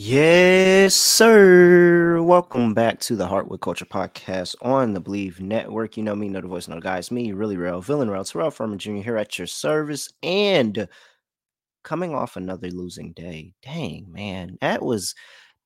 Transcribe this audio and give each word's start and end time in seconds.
Yes, 0.00 0.94
sir. 0.94 2.22
Welcome 2.22 2.72
back 2.72 3.00
to 3.00 3.16
the 3.16 3.26
Hardwood 3.26 3.60
Culture 3.60 3.84
Podcast 3.84 4.54
on 4.62 4.94
the 4.94 5.00
Believe 5.00 5.40
Network. 5.40 5.96
You 5.96 6.04
know 6.04 6.14
me, 6.14 6.28
know 6.28 6.40
the 6.40 6.46
voice, 6.46 6.68
know 6.68 6.76
the 6.76 6.80
guys. 6.80 7.10
Me, 7.10 7.32
really 7.32 7.56
real, 7.56 7.80
villain 7.80 8.08
real, 8.08 8.24
Terrell 8.24 8.52
Furman 8.52 8.78
Jr. 8.78 8.98
here 8.98 9.16
at 9.16 9.38
your 9.38 9.48
service. 9.48 10.08
And 10.22 10.86
coming 11.82 12.14
off 12.14 12.36
another 12.36 12.70
losing 12.70 13.12
day. 13.12 13.54
Dang, 13.60 14.06
man. 14.08 14.56
That 14.60 14.82
was 14.82 15.16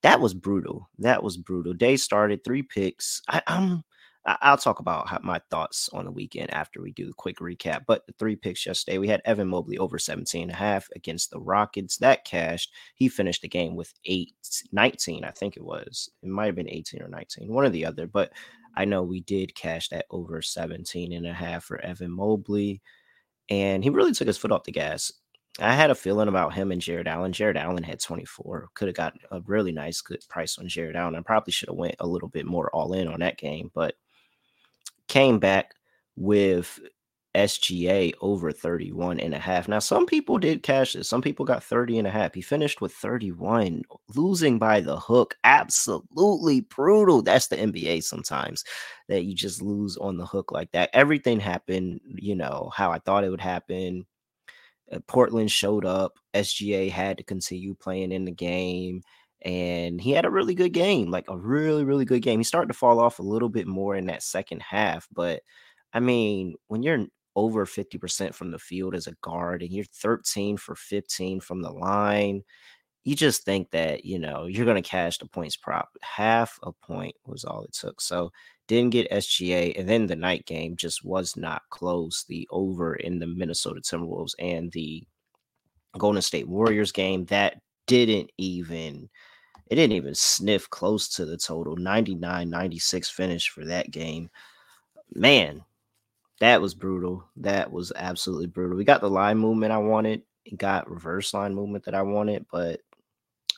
that 0.01 0.19
was 0.19 0.33
brutal. 0.33 0.89
That 0.97 1.21
was 1.21 1.37
brutal. 1.37 1.75
Day 1.75 1.95
started, 1.95 2.43
three 2.43 2.63
picks. 2.63 3.21
I, 3.29 3.43
I'm 3.45 3.83
I- 4.25 4.51
will 4.51 4.57
talk 4.57 4.79
about 4.79 5.23
my 5.23 5.39
thoughts 5.49 5.89
on 5.91 6.05
the 6.05 6.11
weekend 6.11 6.53
after 6.53 6.81
we 6.81 6.91
do 6.91 7.05
the 7.07 7.13
quick 7.13 7.37
recap. 7.39 7.83
But 7.85 8.07
the 8.07 8.13
three 8.13 8.35
picks 8.35 8.65
yesterday, 8.65 8.97
we 8.97 9.07
had 9.09 9.21
Evan 9.25 9.49
Mobley 9.49 9.77
over 9.77 9.99
17 9.99 10.43
and 10.43 10.51
a 10.51 10.55
half 10.55 10.87
against 10.95 11.29
the 11.29 11.39
Rockets. 11.39 11.97
That 11.97 12.23
cashed. 12.23 12.71
He 12.95 13.09
finished 13.09 13.41
the 13.41 13.49
game 13.49 13.75
with 13.75 13.93
eight, 14.05 14.33
19, 14.71 15.25
I 15.25 15.31
think 15.31 15.57
it 15.57 15.65
was. 15.65 16.09
It 16.21 16.29
might 16.29 16.45
have 16.45 16.55
been 16.55 16.69
18 16.69 17.01
or 17.01 17.09
19, 17.09 17.51
one 17.51 17.65
or 17.65 17.69
the 17.69 17.85
other. 17.85 18.07
But 18.07 18.31
I 18.75 18.85
know 18.85 19.03
we 19.03 19.21
did 19.21 19.55
cash 19.55 19.89
that 19.89 20.05
over 20.09 20.41
17 20.41 21.13
and 21.13 21.27
a 21.27 21.33
half 21.33 21.65
for 21.65 21.81
Evan 21.81 22.11
Mobley. 22.11 22.81
And 23.49 23.83
he 23.83 23.89
really 23.89 24.13
took 24.13 24.27
his 24.27 24.37
foot 24.37 24.51
off 24.51 24.63
the 24.63 24.71
gas. 24.71 25.11
I 25.59 25.73
had 25.73 25.91
a 25.91 25.95
feeling 25.95 26.29
about 26.29 26.53
him 26.53 26.71
and 26.71 26.81
Jarrett 26.81 27.07
Allen. 27.07 27.31
Jarrett 27.33 27.57
Allen 27.57 27.83
had 27.83 27.99
24. 27.99 28.69
Could 28.73 28.87
have 28.87 28.95
got 28.95 29.13
a 29.31 29.41
really 29.41 29.71
nice 29.71 30.01
good 30.01 30.23
price 30.27 30.57
on 30.57 30.67
Jarrett 30.67 30.95
Allen. 30.95 31.15
I 31.15 31.21
probably 31.21 31.51
should 31.51 31.69
have 31.69 31.77
went 31.77 31.95
a 31.99 32.07
little 32.07 32.29
bit 32.29 32.45
more 32.47 32.73
all 32.73 32.93
in 32.93 33.07
on 33.07 33.19
that 33.19 33.37
game, 33.37 33.69
but 33.75 33.93
came 35.13 35.37
back 35.37 35.75
with 36.15 36.79
SGA 37.35 38.13
over 38.19 38.51
31 38.51 39.19
and 39.19 39.35
a 39.35 39.39
half. 39.39 39.67
Now, 39.67 39.77
some 39.77 40.07
people 40.07 40.39
did 40.39 40.63
cash 40.63 40.95
it. 40.95 41.03
Some 41.03 41.21
people 41.21 41.45
got 41.45 41.63
30 41.63 41.99
and 41.99 42.07
a 42.07 42.11
half. 42.11 42.33
He 42.33 42.41
finished 42.41 42.81
with 42.81 42.93
31, 42.93 43.83
losing 44.15 44.57
by 44.57 44.81
the 44.81 44.99
hook. 44.99 45.35
Absolutely 45.43 46.61
brutal. 46.61 47.21
That's 47.21 47.45
the 47.45 47.57
NBA 47.57 48.03
sometimes 48.03 48.63
that 49.07 49.23
you 49.23 49.35
just 49.35 49.61
lose 49.61 49.97
on 49.97 50.17
the 50.17 50.25
hook 50.25 50.51
like 50.51 50.71
that. 50.71 50.89
Everything 50.93 51.39
happened, 51.39 52.01
you 52.15 52.35
know, 52.35 52.71
how 52.75 52.91
I 52.91 52.97
thought 52.97 53.23
it 53.23 53.29
would 53.29 53.39
happen. 53.39 54.07
Uh, 54.91 54.97
Portland 55.07 55.51
showed 55.51 55.85
up. 55.85 56.17
SGA 56.33 56.89
had 56.89 57.19
to 57.19 57.23
continue 57.23 57.75
playing 57.75 58.11
in 58.11 58.25
the 58.25 58.31
game 58.31 59.03
and 59.43 59.99
he 59.99 60.11
had 60.11 60.25
a 60.25 60.29
really 60.29 60.55
good 60.55 60.73
game, 60.73 61.11
like 61.11 61.25
a 61.29 61.37
really, 61.37 61.83
really 61.83 62.05
good 62.05 62.21
game. 62.21 62.39
He 62.39 62.43
started 62.43 62.67
to 62.67 62.73
fall 62.73 62.99
off 62.99 63.19
a 63.19 63.23
little 63.23 63.49
bit 63.49 63.67
more 63.67 63.95
in 63.95 64.05
that 64.07 64.23
second 64.23 64.61
half, 64.61 65.07
but 65.13 65.41
I 65.93 65.99
mean, 65.99 66.55
when 66.67 66.83
you're 66.83 67.05
over 67.35 67.65
50% 67.65 68.33
from 68.33 68.51
the 68.51 68.59
field 68.59 68.95
as 68.95 69.07
a 69.07 69.15
guard 69.21 69.61
and 69.61 69.71
you're 69.71 69.85
13 69.85 70.57
for 70.57 70.75
15 70.75 71.39
from 71.39 71.61
the 71.61 71.71
line, 71.71 72.43
you 73.03 73.15
just 73.15 73.43
think 73.43 73.69
that, 73.71 74.05
you 74.05 74.17
know, 74.17 74.45
you're 74.45 74.65
going 74.65 74.81
to 74.81 74.89
cash 74.89 75.17
the 75.17 75.25
points 75.25 75.57
prop. 75.57 75.89
Half 76.01 76.57
a 76.63 76.71
point 76.71 77.15
was 77.25 77.43
all 77.43 77.63
it 77.63 77.73
took. 77.73 77.99
So 77.99 78.31
didn't 78.67 78.91
get 78.91 79.11
SGA. 79.11 79.77
And 79.77 79.89
then 79.89 80.07
the 80.07 80.15
night 80.15 80.45
game 80.45 80.75
just 80.77 81.03
was 81.03 81.35
not 81.35 81.63
close. 81.69 82.23
The 82.23 82.47
over 82.49 82.95
in 82.95 83.19
the 83.19 83.27
Minnesota 83.27 83.81
Timberwolves 83.81 84.35
and 84.39 84.71
the 84.71 85.03
Golden 85.97 86.21
State 86.21 86.47
Warriors 86.47 86.91
game 86.91 87.25
that 87.25 87.59
didn't 87.87 88.31
even 88.37 89.09
it 89.67 89.75
didn't 89.75 89.95
even 89.95 90.15
sniff 90.15 90.69
close 90.69 91.07
to 91.09 91.25
the 91.25 91.37
total 91.37 91.75
99 91.75 92.49
96 92.49 93.09
finish 93.09 93.49
for 93.49 93.65
that 93.65 93.91
game. 93.91 94.29
Man, 95.13 95.63
that 96.39 96.61
was 96.61 96.73
brutal. 96.73 97.23
That 97.37 97.71
was 97.71 97.91
absolutely 97.95 98.47
brutal. 98.47 98.77
We 98.77 98.83
got 98.83 99.01
the 99.01 99.09
line 99.09 99.37
movement 99.37 99.71
I 99.71 99.77
wanted, 99.77 100.23
it 100.45 100.57
got 100.57 100.89
reverse 100.89 101.33
line 101.33 101.55
movement 101.55 101.85
that 101.85 101.95
I 101.95 102.01
wanted, 102.01 102.45
but 102.51 102.81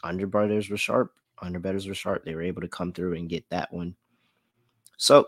underbetters 0.03 0.69
were 0.69 0.77
sharp. 0.77 1.13
Underbetters 1.41 1.87
were 1.87 1.95
sharp. 1.95 2.23
They 2.23 2.35
were 2.35 2.41
able 2.41 2.61
to 2.61 2.67
come 2.67 2.93
through 2.93 3.15
and 3.15 3.29
get 3.29 3.49
that 3.49 3.73
one. 3.73 3.95
So, 4.97 5.27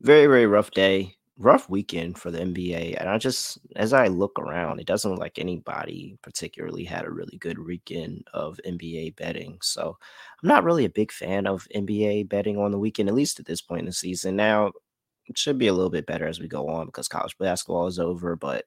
very, 0.00 0.26
very 0.26 0.46
rough 0.46 0.70
day 0.70 1.16
rough 1.40 1.70
weekend 1.70 2.18
for 2.18 2.30
the 2.30 2.38
NBA. 2.38 3.00
And 3.00 3.08
I 3.08 3.16
just, 3.16 3.58
as 3.74 3.94
I 3.94 4.08
look 4.08 4.38
around, 4.38 4.78
it 4.78 4.86
doesn't 4.86 5.10
look 5.10 5.20
like 5.20 5.38
anybody 5.38 6.18
particularly 6.22 6.84
had 6.84 7.06
a 7.06 7.10
really 7.10 7.38
good 7.38 7.58
weekend 7.58 8.28
of 8.34 8.60
NBA 8.66 9.16
betting. 9.16 9.56
So 9.62 9.96
I'm 10.42 10.48
not 10.48 10.64
really 10.64 10.84
a 10.84 10.90
big 10.90 11.10
fan 11.10 11.46
of 11.46 11.66
NBA 11.74 12.28
betting 12.28 12.58
on 12.58 12.72
the 12.72 12.78
weekend, 12.78 13.08
at 13.08 13.14
least 13.14 13.40
at 13.40 13.46
this 13.46 13.62
point 13.62 13.80
in 13.80 13.86
the 13.86 13.92
season. 13.92 14.36
Now, 14.36 14.72
it 15.26 15.38
should 15.38 15.56
be 15.56 15.68
a 15.68 15.72
little 15.72 15.90
bit 15.90 16.06
better 16.06 16.26
as 16.26 16.40
we 16.40 16.46
go 16.46 16.68
on 16.68 16.86
because 16.86 17.08
college 17.08 17.36
basketball 17.38 17.86
is 17.86 17.98
over. 17.98 18.36
But 18.36 18.66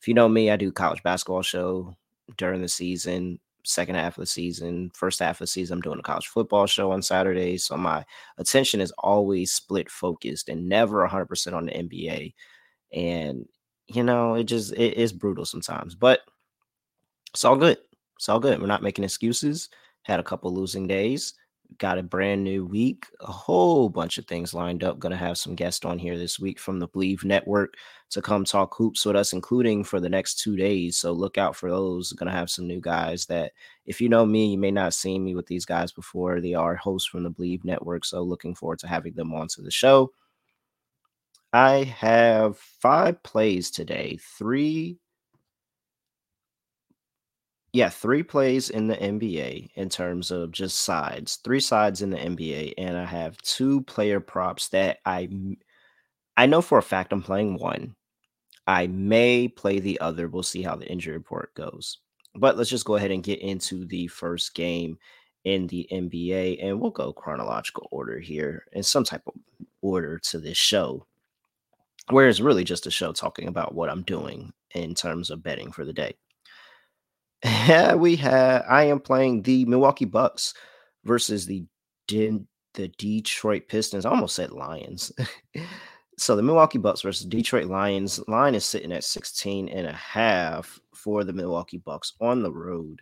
if 0.00 0.08
you 0.08 0.14
know 0.14 0.28
me, 0.28 0.50
I 0.50 0.56
do 0.56 0.72
college 0.72 1.04
basketball 1.04 1.42
show 1.42 1.94
during 2.36 2.62
the 2.62 2.68
season 2.68 3.38
second 3.64 3.94
half 3.94 4.16
of 4.16 4.22
the 4.22 4.26
season. 4.26 4.90
First 4.94 5.20
half 5.20 5.36
of 5.36 5.40
the 5.40 5.46
season, 5.46 5.74
I'm 5.74 5.82
doing 5.82 5.98
a 5.98 6.02
college 6.02 6.26
football 6.26 6.66
show 6.66 6.92
on 6.92 7.02
Saturday. 7.02 7.58
So 7.58 7.76
my 7.76 8.04
attention 8.38 8.80
is 8.80 8.92
always 8.98 9.52
split 9.52 9.90
focused 9.90 10.48
and 10.48 10.68
never 10.68 11.06
100% 11.06 11.52
on 11.52 11.66
the 11.66 11.72
NBA. 11.72 12.34
And, 12.92 13.46
you 13.86 14.02
know, 14.02 14.34
it 14.34 14.44
just, 14.44 14.72
it 14.72 14.94
is 14.94 15.12
brutal 15.12 15.44
sometimes, 15.44 15.94
but 15.94 16.20
it's 17.32 17.44
all 17.44 17.56
good. 17.56 17.78
It's 18.16 18.28
all 18.28 18.40
good. 18.40 18.60
We're 18.60 18.66
not 18.66 18.82
making 18.82 19.04
excuses. 19.04 19.68
Had 20.02 20.20
a 20.20 20.24
couple 20.24 20.52
losing 20.52 20.86
days 20.86 21.34
got 21.78 21.98
a 21.98 22.02
brand 22.02 22.44
new 22.44 22.64
week, 22.64 23.06
a 23.20 23.30
whole 23.30 23.88
bunch 23.88 24.18
of 24.18 24.26
things 24.26 24.54
lined 24.54 24.84
up. 24.84 24.98
Going 24.98 25.12
to 25.12 25.16
have 25.16 25.38
some 25.38 25.54
guests 25.54 25.84
on 25.84 25.98
here 25.98 26.18
this 26.18 26.38
week 26.38 26.58
from 26.58 26.78
the 26.78 26.88
Believe 26.88 27.24
Network 27.24 27.74
to 28.10 28.22
come 28.22 28.44
talk 28.44 28.74
hoops 28.74 29.04
with 29.04 29.16
us, 29.16 29.32
including 29.32 29.84
for 29.84 30.00
the 30.00 30.08
next 30.08 30.38
two 30.40 30.56
days. 30.56 30.98
So 30.98 31.12
look 31.12 31.38
out 31.38 31.56
for 31.56 31.70
those. 31.70 32.12
Going 32.12 32.30
to 32.30 32.36
have 32.36 32.50
some 32.50 32.66
new 32.66 32.80
guys 32.80 33.26
that, 33.26 33.52
if 33.86 34.00
you 34.00 34.08
know 34.08 34.26
me, 34.26 34.52
you 34.52 34.58
may 34.58 34.70
not 34.70 34.94
seen 34.94 35.24
me 35.24 35.34
with 35.34 35.46
these 35.46 35.64
guys 35.64 35.92
before. 35.92 36.40
They 36.40 36.54
are 36.54 36.74
hosts 36.76 37.08
from 37.08 37.22
the 37.22 37.30
Believe 37.30 37.64
Network. 37.64 38.04
So 38.04 38.22
looking 38.22 38.54
forward 38.54 38.78
to 38.80 38.88
having 38.88 39.14
them 39.14 39.34
onto 39.34 39.62
the 39.62 39.70
show. 39.70 40.12
I 41.52 41.84
have 41.84 42.56
five 42.56 43.22
plays 43.22 43.70
today, 43.70 44.18
three 44.38 44.98
yeah, 47.72 47.88
three 47.88 48.22
plays 48.22 48.68
in 48.70 48.86
the 48.88 49.02
NBA 49.02 49.70
in 49.76 49.88
terms 49.88 50.30
of 50.30 50.52
just 50.52 50.80
sides, 50.80 51.36
three 51.36 51.60
sides 51.60 52.02
in 52.02 52.10
the 52.10 52.18
NBA, 52.18 52.74
and 52.76 52.96
I 52.96 53.04
have 53.06 53.38
two 53.42 53.82
player 53.82 54.20
props 54.20 54.68
that 54.70 54.98
I 55.06 55.28
I 56.36 56.46
know 56.46 56.62
for 56.62 56.78
a 56.78 56.82
fact 56.82 57.12
I'm 57.12 57.22
playing 57.22 57.58
one. 57.58 57.94
I 58.66 58.86
may 58.88 59.48
play 59.48 59.80
the 59.80 60.00
other. 60.00 60.28
We'll 60.28 60.42
see 60.44 60.62
how 60.62 60.76
the 60.76 60.88
injury 60.90 61.14
report 61.14 61.54
goes. 61.54 61.98
But 62.34 62.56
let's 62.56 62.70
just 62.70 62.86
go 62.86 62.96
ahead 62.96 63.10
and 63.10 63.22
get 63.22 63.40
into 63.40 63.84
the 63.86 64.08
first 64.08 64.54
game 64.54 64.98
in 65.44 65.66
the 65.68 65.88
NBA, 65.92 66.58
and 66.62 66.80
we'll 66.80 66.90
go 66.92 67.12
chronological 67.12 67.88
order 67.92 68.20
here 68.20 68.66
in 68.72 68.82
some 68.82 69.04
type 69.04 69.22
of 69.26 69.34
order 69.82 70.18
to 70.20 70.38
this 70.40 70.58
show, 70.58 71.06
where 72.10 72.28
it's 72.28 72.40
really 72.40 72.64
just 72.64 72.86
a 72.86 72.90
show 72.90 73.12
talking 73.12 73.48
about 73.48 73.74
what 73.74 73.90
I'm 73.90 74.02
doing 74.02 74.52
in 74.74 74.94
terms 74.94 75.30
of 75.30 75.42
betting 75.42 75.72
for 75.72 75.84
the 75.84 75.92
day. 75.92 76.14
Yeah, 77.44 77.94
we 77.94 78.16
have. 78.16 78.64
I 78.68 78.84
am 78.84 79.00
playing 79.00 79.42
the 79.42 79.64
Milwaukee 79.64 80.04
Bucks 80.04 80.54
versus 81.04 81.46
the 81.46 81.64
Den, 82.06 82.46
the 82.74 82.88
Detroit 82.98 83.68
Pistons. 83.68 84.06
I 84.06 84.10
almost 84.10 84.36
said 84.36 84.52
Lions. 84.52 85.12
so 86.18 86.36
the 86.36 86.42
Milwaukee 86.42 86.78
Bucks 86.78 87.02
versus 87.02 87.26
Detroit 87.26 87.66
Lions. 87.66 88.20
Line 88.28 88.54
is 88.54 88.64
sitting 88.64 88.92
at 88.92 89.04
16 89.04 89.68
and 89.68 89.86
a 89.86 89.92
half 89.92 90.78
for 90.94 91.24
the 91.24 91.32
Milwaukee 91.32 91.78
Bucks 91.78 92.12
on 92.20 92.42
the 92.42 92.52
road. 92.52 93.00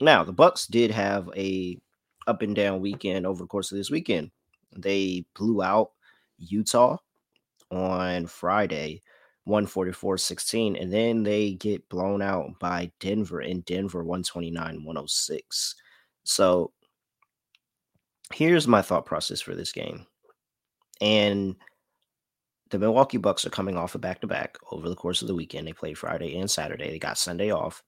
Now, 0.00 0.24
the 0.24 0.32
Bucks 0.32 0.66
did 0.66 0.90
have 0.90 1.30
a 1.36 1.78
up 2.26 2.42
and 2.42 2.54
down 2.54 2.80
weekend 2.80 3.26
over 3.26 3.42
the 3.42 3.48
course 3.48 3.72
of 3.72 3.78
this 3.78 3.90
weekend. 3.90 4.30
They 4.76 5.24
blew 5.34 5.62
out 5.62 5.90
Utah 6.38 6.98
on 7.70 8.26
Friday 8.26 9.02
144 9.44 10.18
16 10.18 10.76
and 10.76 10.92
then 10.92 11.22
they 11.22 11.52
get 11.52 11.88
blown 11.88 12.22
out 12.22 12.50
by 12.60 12.90
Denver 13.00 13.40
in 13.40 13.60
Denver 13.62 14.04
129 14.04 14.84
106 14.84 15.74
so 16.24 16.72
here's 18.32 18.68
my 18.68 18.82
thought 18.82 19.06
process 19.06 19.40
for 19.40 19.54
this 19.54 19.72
game 19.72 20.06
and 21.00 21.56
the 22.70 22.78
Milwaukee 22.78 23.18
Bucks 23.18 23.44
are 23.44 23.50
coming 23.50 23.76
off 23.76 23.94
a 23.94 23.98
back 23.98 24.20
to 24.20 24.28
back 24.28 24.56
over 24.70 24.88
the 24.88 24.94
course 24.94 25.22
of 25.22 25.28
the 25.28 25.34
weekend. 25.34 25.66
They 25.66 25.72
played 25.72 25.98
Friday 25.98 26.38
and 26.38 26.48
Saturday. 26.48 26.88
They 26.88 27.00
got 27.00 27.18
Sunday 27.18 27.50
off 27.50 27.82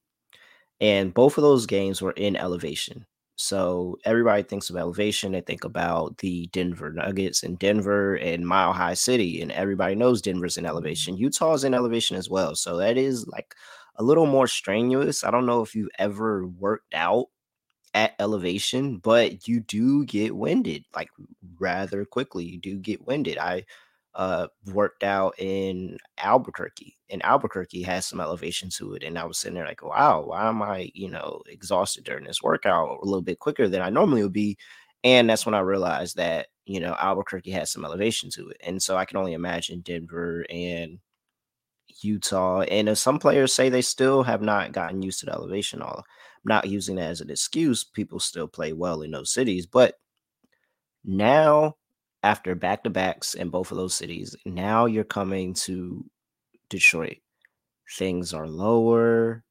and 0.82 1.15
both 1.15 1.38
of 1.38 1.43
those 1.43 1.65
games 1.65 2.03
were 2.03 2.12
in 2.12 2.37
elevation 2.37 3.06
so 3.37 3.99
everybody 4.05 4.43
thinks 4.43 4.70
of 4.70 4.76
elevation. 4.76 5.32
They 5.32 5.40
think 5.40 5.64
about 5.64 6.19
the 6.19 6.49
Denver 6.52 6.93
Nuggets 6.93 7.43
in 7.43 7.56
Denver 7.56 8.14
and 8.17 8.46
Mile 8.46 8.73
High 8.73 8.94
City, 8.94 9.40
and 9.40 9.50
everybody 9.52 9.94
knows 9.94 10.23
Denver's 10.23 10.56
in 10.56 10.64
mm-hmm. 10.64 10.70
elevation. 10.70 11.17
Utah's 11.17 11.64
in 11.64 11.75
elevation 11.75 12.17
as 12.17 12.29
well. 12.29 12.55
So 12.55 12.76
that 12.76 12.96
is 12.96 13.26
like 13.26 13.55
a 13.96 14.02
little 14.02 14.26
more 14.26 14.46
strenuous. 14.46 15.25
I 15.25 15.31
don't 15.31 15.46
know 15.46 15.62
if 15.62 15.75
you've 15.75 15.90
ever 15.99 16.46
worked 16.46 16.94
out 16.94 17.26
at 17.94 18.14
elevation, 18.19 18.99
but 18.99 19.49
you 19.49 19.61
do 19.61 20.05
get 20.05 20.37
winded 20.37 20.84
like 20.94 21.08
rather 21.58 22.05
quickly. 22.05 22.44
You 22.44 22.58
do 22.58 22.79
get 22.79 23.06
winded. 23.06 23.38
I 23.38 23.64
uh, 24.14 24.47
worked 24.67 25.03
out 25.05 25.35
in 25.38 25.99
Albuquerque. 26.19 26.97
And 27.11 27.25
Albuquerque 27.25 27.82
has 27.82 28.06
some 28.06 28.20
elevation 28.20 28.69
to 28.70 28.94
it. 28.94 29.03
And 29.03 29.19
I 29.19 29.25
was 29.25 29.38
sitting 29.38 29.55
there 29.55 29.67
like, 29.67 29.82
wow, 29.82 30.25
why 30.26 30.49
am 30.49 30.62
I, 30.62 30.91
you 30.94 31.11
know, 31.11 31.43
exhausted 31.47 32.05
during 32.05 32.25
this 32.25 32.43
workout 32.43 33.00
a 33.03 33.05
little 33.05 33.23
bit 33.23 33.38
quicker 33.38 33.69
than 33.69 33.82
I 33.82 33.91
normally 33.91 34.23
would 34.23 34.32
be? 34.32 34.56
And 35.05 35.29
that's 35.29 35.47
when 35.47 35.55
I 35.55 35.61
realized 35.61 36.17
that, 36.17 36.49
you 36.64 36.81
know, 36.81 36.94
Albuquerque 36.99 37.50
has 37.50 37.70
some 37.70 37.85
elevation 37.85 38.31
to 38.31 38.49
it. 38.49 38.59
And 38.64 38.82
so 38.82 38.97
I 38.97 39.05
can 39.05 39.17
only 39.17 39.32
imagine 39.32 39.81
Denver 39.81 40.44
and 40.49 40.99
Utah. 42.03 42.61
And 42.62 42.88
if 42.88 42.99
some 42.99 43.19
players 43.19 43.53
say 43.53 43.69
they 43.69 43.82
still 43.82 44.23
have 44.23 44.43
not 44.43 44.73
gotten 44.73 45.03
used 45.03 45.20
to 45.20 45.26
the 45.26 45.32
elevation, 45.32 45.82
all 45.82 45.99
I'm 45.99 46.05
not 46.44 46.69
using 46.69 46.97
that 46.97 47.11
as 47.11 47.20
an 47.20 47.31
excuse. 47.31 47.85
People 47.85 48.20
still 48.20 48.49
play 48.49 48.73
well 48.73 49.03
in 49.03 49.11
those 49.11 49.32
cities. 49.32 49.67
But 49.67 49.94
now 51.05 51.76
after 52.23 52.55
back 52.55 52.85
to 52.85 52.91
backs 52.91 53.35
in 53.35 53.49
both 53.49 53.71
of 53.71 53.77
those 53.77 53.95
cities. 53.95 54.37
Now 54.45 54.87
you're 54.87 55.05
coming 55.05 55.55
to 55.55 56.05
Detroit. 56.69 57.19
Things 57.97 58.33
are 58.33 58.47
lower. 58.47 59.45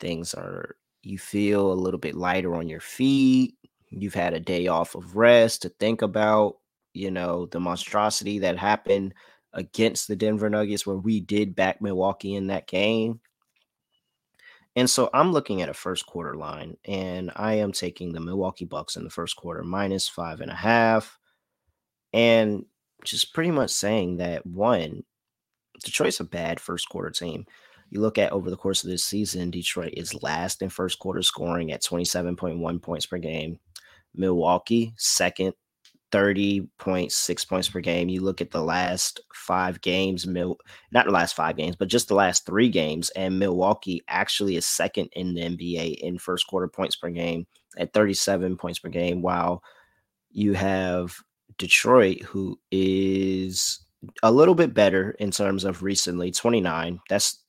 Things 0.00 0.34
are, 0.34 0.76
you 1.02 1.18
feel 1.18 1.72
a 1.72 1.74
little 1.74 2.00
bit 2.00 2.14
lighter 2.14 2.54
on 2.54 2.68
your 2.68 2.80
feet. 2.80 3.54
You've 3.88 4.14
had 4.14 4.34
a 4.34 4.40
day 4.40 4.66
off 4.66 4.94
of 4.94 5.16
rest 5.16 5.62
to 5.62 5.68
think 5.68 6.02
about, 6.02 6.56
you 6.92 7.10
know, 7.10 7.46
the 7.46 7.60
monstrosity 7.60 8.40
that 8.40 8.58
happened 8.58 9.14
against 9.54 10.08
the 10.08 10.16
Denver 10.16 10.50
Nuggets, 10.50 10.86
where 10.86 10.96
we 10.96 11.20
did 11.20 11.54
back 11.54 11.80
Milwaukee 11.80 12.34
in 12.34 12.48
that 12.48 12.66
game. 12.66 13.20
And 14.76 14.88
so 14.88 15.08
I'm 15.14 15.32
looking 15.32 15.62
at 15.62 15.68
a 15.68 15.74
first 15.74 16.06
quarter 16.06 16.34
line, 16.34 16.76
and 16.84 17.32
I 17.34 17.54
am 17.54 17.72
taking 17.72 18.12
the 18.12 18.20
Milwaukee 18.20 18.66
Bucks 18.66 18.96
in 18.96 19.04
the 19.04 19.10
first 19.10 19.36
quarter 19.36 19.64
minus 19.64 20.06
five 20.08 20.40
and 20.40 20.50
a 20.50 20.54
half 20.54 21.18
and 22.12 22.64
just 23.04 23.34
pretty 23.34 23.50
much 23.50 23.70
saying 23.70 24.18
that 24.18 24.44
one, 24.46 25.02
Detroit's 25.84 26.20
a 26.20 26.24
bad 26.24 26.60
first 26.60 26.88
quarter 26.88 27.10
team. 27.10 27.46
You 27.90 28.00
look 28.00 28.18
at 28.18 28.32
over 28.32 28.50
the 28.50 28.56
course 28.56 28.84
of 28.84 28.90
this 28.90 29.04
season, 29.04 29.50
Detroit 29.50 29.94
is 29.96 30.22
last 30.22 30.60
in 30.60 30.68
first 30.68 30.98
quarter 30.98 31.22
scoring 31.22 31.72
at 31.72 31.82
27.1 31.82 32.82
points 32.82 33.06
per 33.06 33.18
game. 33.18 33.58
Milwaukee, 34.14 34.92
second, 34.96 35.54
30.6 36.12 37.48
points 37.48 37.68
per 37.68 37.80
game. 37.80 38.08
You 38.08 38.20
look 38.20 38.40
at 38.40 38.50
the 38.50 38.62
last 38.62 39.20
five 39.34 39.80
games, 39.80 40.26
Mil- 40.26 40.58
not 40.90 41.06
the 41.06 41.12
last 41.12 41.34
five 41.34 41.56
games, 41.56 41.76
but 41.76 41.88
just 41.88 42.08
the 42.08 42.14
last 42.14 42.46
three 42.46 42.68
games, 42.68 43.10
and 43.10 43.38
Milwaukee 43.38 44.02
actually 44.08 44.56
is 44.56 44.66
second 44.66 45.10
in 45.12 45.34
the 45.34 45.42
NBA 45.42 45.98
in 45.98 46.18
first 46.18 46.46
quarter 46.46 46.68
points 46.68 46.96
per 46.96 47.10
game 47.10 47.46
at 47.76 47.92
37 47.92 48.56
points 48.56 48.78
per 48.78 48.88
game, 48.88 49.22
while 49.22 49.62
you 50.30 50.54
have 50.54 51.14
Detroit, 51.58 52.22
who 52.22 52.58
is 52.70 53.80
a 54.22 54.32
little 54.32 54.54
bit 54.54 54.74
better 54.74 55.12
in 55.12 55.30
terms 55.30 55.64
of 55.64 55.82
recently 55.82 56.30
29. 56.30 57.00
That's 57.08 57.42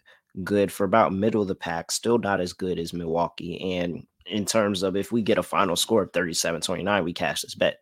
good 0.44 0.71
for 0.71 0.83
about 0.83 1.13
middle 1.13 1.41
of 1.41 1.47
the 1.47 1.56
pack, 1.56 1.91
still 1.91 2.17
not 2.17 2.41
as 2.41 2.53
good 2.53 2.79
as 2.79 2.94
Milwaukee. 2.94 3.75
And 3.77 4.06
in 4.25 4.45
terms 4.45 4.83
of 4.83 4.95
if 4.95 5.11
we 5.11 5.21
get 5.21 5.38
a 5.38 5.44
final 5.44 5.75
score 5.75 6.03
of 6.03 6.13
37 6.13 6.61
29, 6.61 7.03
we 7.03 7.13
cash 7.13 7.41
this 7.41 7.56
bet. 7.56 7.77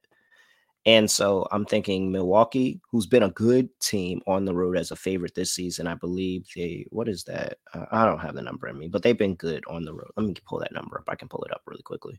And 0.86 1.12
so 1.12 1.46
I'm 1.52 1.66
thinking 1.66 2.12
Milwaukee, 2.12 2.80
who's 2.90 3.08
been 3.08 3.24
a 3.24 3.32
good 3.32 3.68
team 3.82 4.22
on 4.26 4.46
the 4.46 4.56
road 4.56 4.78
as 4.78 4.92
a 4.92 4.96
favorite 4.96 5.36
this 5.36 5.54
season. 5.54 5.86
I 5.86 5.96
believe 5.96 6.48
they, 6.56 6.86
what 6.92 7.10
is 7.10 7.26
that? 7.26 7.58
Uh, 7.74 7.86
I 7.92 8.06
don't 8.06 8.20
have 8.20 8.36
the 8.36 8.42
number 8.42 8.70
in 8.70 8.78
me, 8.78 8.88
but 8.88 9.04
they've 9.04 9.18
been 9.18 9.36
good 9.36 9.66
on 9.68 9.84
the 9.84 9.94
road. 9.94 10.12
Let 10.16 10.26
me 10.26 10.34
pull 10.46 10.60
that 10.60 10.74
number 10.74 10.98
up. 10.98 11.10
I 11.10 11.16
can 11.16 11.28
pull 11.28 11.44
it 11.44 11.52
up 11.52 11.62
really 11.66 11.84
quickly. 11.84 12.18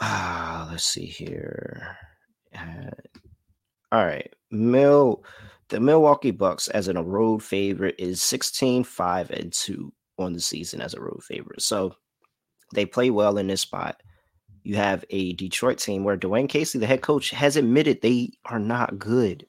Ah, 0.00 0.68
let's 0.70 0.84
see 0.84 1.06
here. 1.06 1.96
Uh, 2.56 2.90
all 3.90 4.04
right. 4.04 4.32
Mill 4.50 5.24
the 5.72 5.80
Milwaukee 5.80 6.32
Bucks 6.32 6.68
as 6.68 6.88
a 6.88 7.02
road 7.02 7.42
favorite 7.42 7.94
is 7.98 8.20
16, 8.20 8.84
5, 8.84 9.30
and 9.30 9.50
2 9.50 9.90
on 10.18 10.34
the 10.34 10.40
season 10.40 10.82
as 10.82 10.92
a 10.92 11.00
road 11.00 11.22
favorite. 11.24 11.62
So 11.62 11.94
they 12.74 12.84
play 12.84 13.08
well 13.08 13.38
in 13.38 13.46
this 13.46 13.62
spot. 13.62 14.02
You 14.64 14.76
have 14.76 15.02
a 15.08 15.32
Detroit 15.32 15.78
team 15.78 16.04
where 16.04 16.18
Dwane 16.18 16.48
Casey, 16.48 16.78
the 16.78 16.86
head 16.86 17.00
coach, 17.00 17.30
has 17.30 17.56
admitted 17.56 18.02
they 18.02 18.32
are 18.44 18.58
not 18.58 18.98
good 18.98 19.46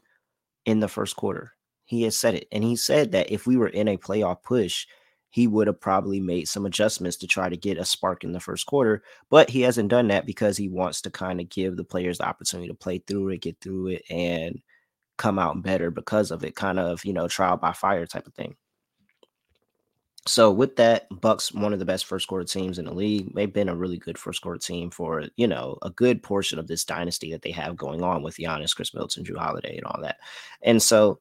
in 0.65 0.79
the 0.79 0.87
first 0.87 1.17
quarter. 1.17 1.51
He 1.83 2.03
has 2.03 2.15
said 2.15 2.35
it. 2.35 2.47
And 2.53 2.63
he 2.63 2.77
said 2.77 3.11
that 3.11 3.29
if 3.29 3.45
we 3.45 3.57
were 3.57 3.67
in 3.67 3.89
a 3.89 3.97
playoff 3.97 4.43
push, 4.43 4.87
he 5.33 5.47
would 5.47 5.65
have 5.65 5.81
probably 5.81 6.19
made 6.19 6.47
some 6.47 6.67
adjustments 6.67 7.17
to 7.17 7.25
try 7.25 7.49
to 7.49 7.57
get 7.57 7.79
a 7.79 7.83
spark 7.83 8.23
in 8.23 8.33
the 8.33 8.39
first 8.39 8.67
quarter. 8.67 9.01
But 9.31 9.49
he 9.49 9.61
hasn't 9.61 9.89
done 9.89 10.07
that 10.09 10.27
because 10.27 10.57
he 10.57 10.69
wants 10.69 11.01
to 11.01 11.09
kind 11.09 11.41
of 11.41 11.49
give 11.49 11.75
the 11.75 11.83
players 11.83 12.19
the 12.19 12.27
opportunity 12.27 12.67
to 12.67 12.75
play 12.75 12.99
through 12.99 13.29
it, 13.29 13.41
get 13.41 13.59
through 13.59 13.87
it, 13.87 14.03
and 14.11 14.61
come 15.17 15.39
out 15.39 15.63
better 15.63 15.89
because 15.89 16.29
of 16.29 16.43
it, 16.43 16.55
kind 16.55 16.77
of, 16.77 17.03
you 17.03 17.13
know, 17.13 17.27
trial 17.27 17.57
by 17.57 17.73
fire 17.73 18.05
type 18.05 18.27
of 18.27 18.35
thing. 18.35 18.55
So 20.27 20.51
with 20.51 20.75
that, 20.75 21.07
Bucks 21.09 21.51
one 21.51 21.73
of 21.73 21.79
the 21.79 21.85
best 21.85 22.05
first 22.05 22.27
quarter 22.27 22.45
teams 22.45 22.77
in 22.77 22.85
the 22.85 22.93
league. 22.93 23.33
They've 23.33 23.51
been 23.51 23.69
a 23.69 23.75
really 23.75 23.97
good 23.97 24.19
first 24.19 24.39
quarter 24.43 24.59
team 24.59 24.91
for 24.91 25.23
you 25.35 25.47
know 25.47 25.79
a 25.81 25.89
good 25.89 26.21
portion 26.21 26.59
of 26.59 26.67
this 26.67 26.85
dynasty 26.85 27.31
that 27.31 27.41
they 27.41 27.51
have 27.51 27.75
going 27.75 28.03
on 28.03 28.21
with 28.21 28.37
Giannis, 28.37 28.75
Khris 28.75 28.93
Middleton, 28.93 29.23
Jrue 29.23 29.39
Holiday, 29.39 29.77
and 29.77 29.85
all 29.85 29.99
that. 30.03 30.17
And 30.61 30.81
so, 30.81 31.19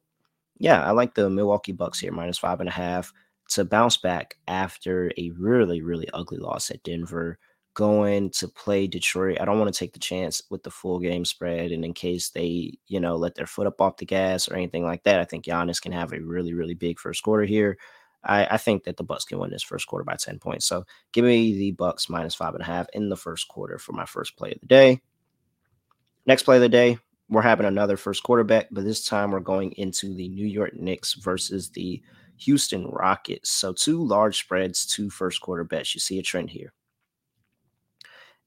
yeah, 0.59 0.85
I 0.85 0.91
like 0.91 1.15
the 1.15 1.31
Milwaukee 1.31 1.73
Bucks 1.73 1.99
here 1.99 2.13
minus 2.13 2.39
five 2.39 2.61
and 2.61 2.69
a 2.69 2.73
half 2.73 3.13
to 3.53 3.65
bounce 3.65 3.97
back 3.97 4.37
after 4.49 5.13
a 5.19 5.31
really, 5.31 5.83
really 5.83 6.09
ugly 6.15 6.39
loss 6.39 6.71
at 6.71 6.83
Denver, 6.83 7.39
going 7.75 8.31
to 8.31 8.49
play 8.49 8.87
Detroit. 8.87 9.39
I 9.41 9.45
don't 9.45 9.59
want 9.59 9.73
to 9.73 9.79
take 9.79 9.93
the 9.93 9.99
chance 9.99 10.43
with 10.51 10.63
the 10.63 10.71
full 10.71 10.99
game 10.99 11.25
spread. 11.25 11.71
And 11.71 11.85
in 11.85 11.95
case 11.95 12.31
they, 12.31 12.79
you 12.89 13.01
know, 13.01 13.17
let 13.17 13.35
their 13.35 13.47
foot 13.47 13.67
up 13.67 13.81
off 13.81 13.99
the 13.99 14.07
gas 14.07 14.49
or 14.49 14.55
anything 14.55 14.85
like 14.85 15.03
that, 15.05 15.21
I 15.21 15.25
think 15.25 15.45
Giannis 15.45 15.81
can 15.81 15.93
have 15.93 16.13
a 16.13 16.21
really, 16.21 16.55
really 16.55 16.75
big 16.75 16.99
first 16.99 17.23
quarter 17.23 17.45
here. 17.45 17.79
I, 18.25 18.47
I 18.47 18.57
think 18.57 18.85
that 18.85 18.97
the 18.97 19.05
Bucks 19.05 19.25
can 19.25 19.39
win 19.39 19.51
this 19.51 19.63
first 19.63 19.87
quarter 19.87 20.05
by 20.05 20.17
10 20.17 20.39
points. 20.39 20.67
So 20.67 20.85
give 21.13 21.25
me 21.25 21.57
the 21.57 21.73
Bucks 21.73 22.09
minus 22.09 22.35
five 22.35 22.55
and 22.55 22.63
a 22.63 22.67
half 22.67 22.87
in 22.93 23.09
the 23.09 23.17
first 23.17 23.49
quarter 23.49 23.79
for 23.79 23.93
my 23.93 24.05
first 24.05 24.37
play 24.37 24.53
of 24.53 24.61
the 24.61 24.67
day. 24.67 25.01
Next 26.25 26.45
play 26.45 26.57
of 26.57 26.63
the 26.63 26.69
day, 26.69 26.99
we're 27.29 27.43
having 27.43 27.67
another 27.67 27.97
first 27.97 28.23
quarterback, 28.23 28.69
but 28.71 28.85
this 28.85 29.05
time 29.05 29.31
we're 29.31 29.41
going 29.41 29.73
into 29.73 30.15
the 30.15 30.29
New 30.29 30.47
York 30.47 30.75
Knicks 30.75 31.15
versus 31.15 31.71
the 31.71 32.01
Houston 32.45 32.87
Rockets. 32.87 33.51
So 33.51 33.73
two 33.73 34.03
large 34.03 34.39
spreads, 34.39 34.87
two 34.87 35.11
first 35.11 35.41
quarter 35.41 35.65
bets. 35.65 35.95
You 35.95 36.01
see 36.01 36.19
a 36.19 36.23
trend 36.23 36.51
here. 36.51 36.73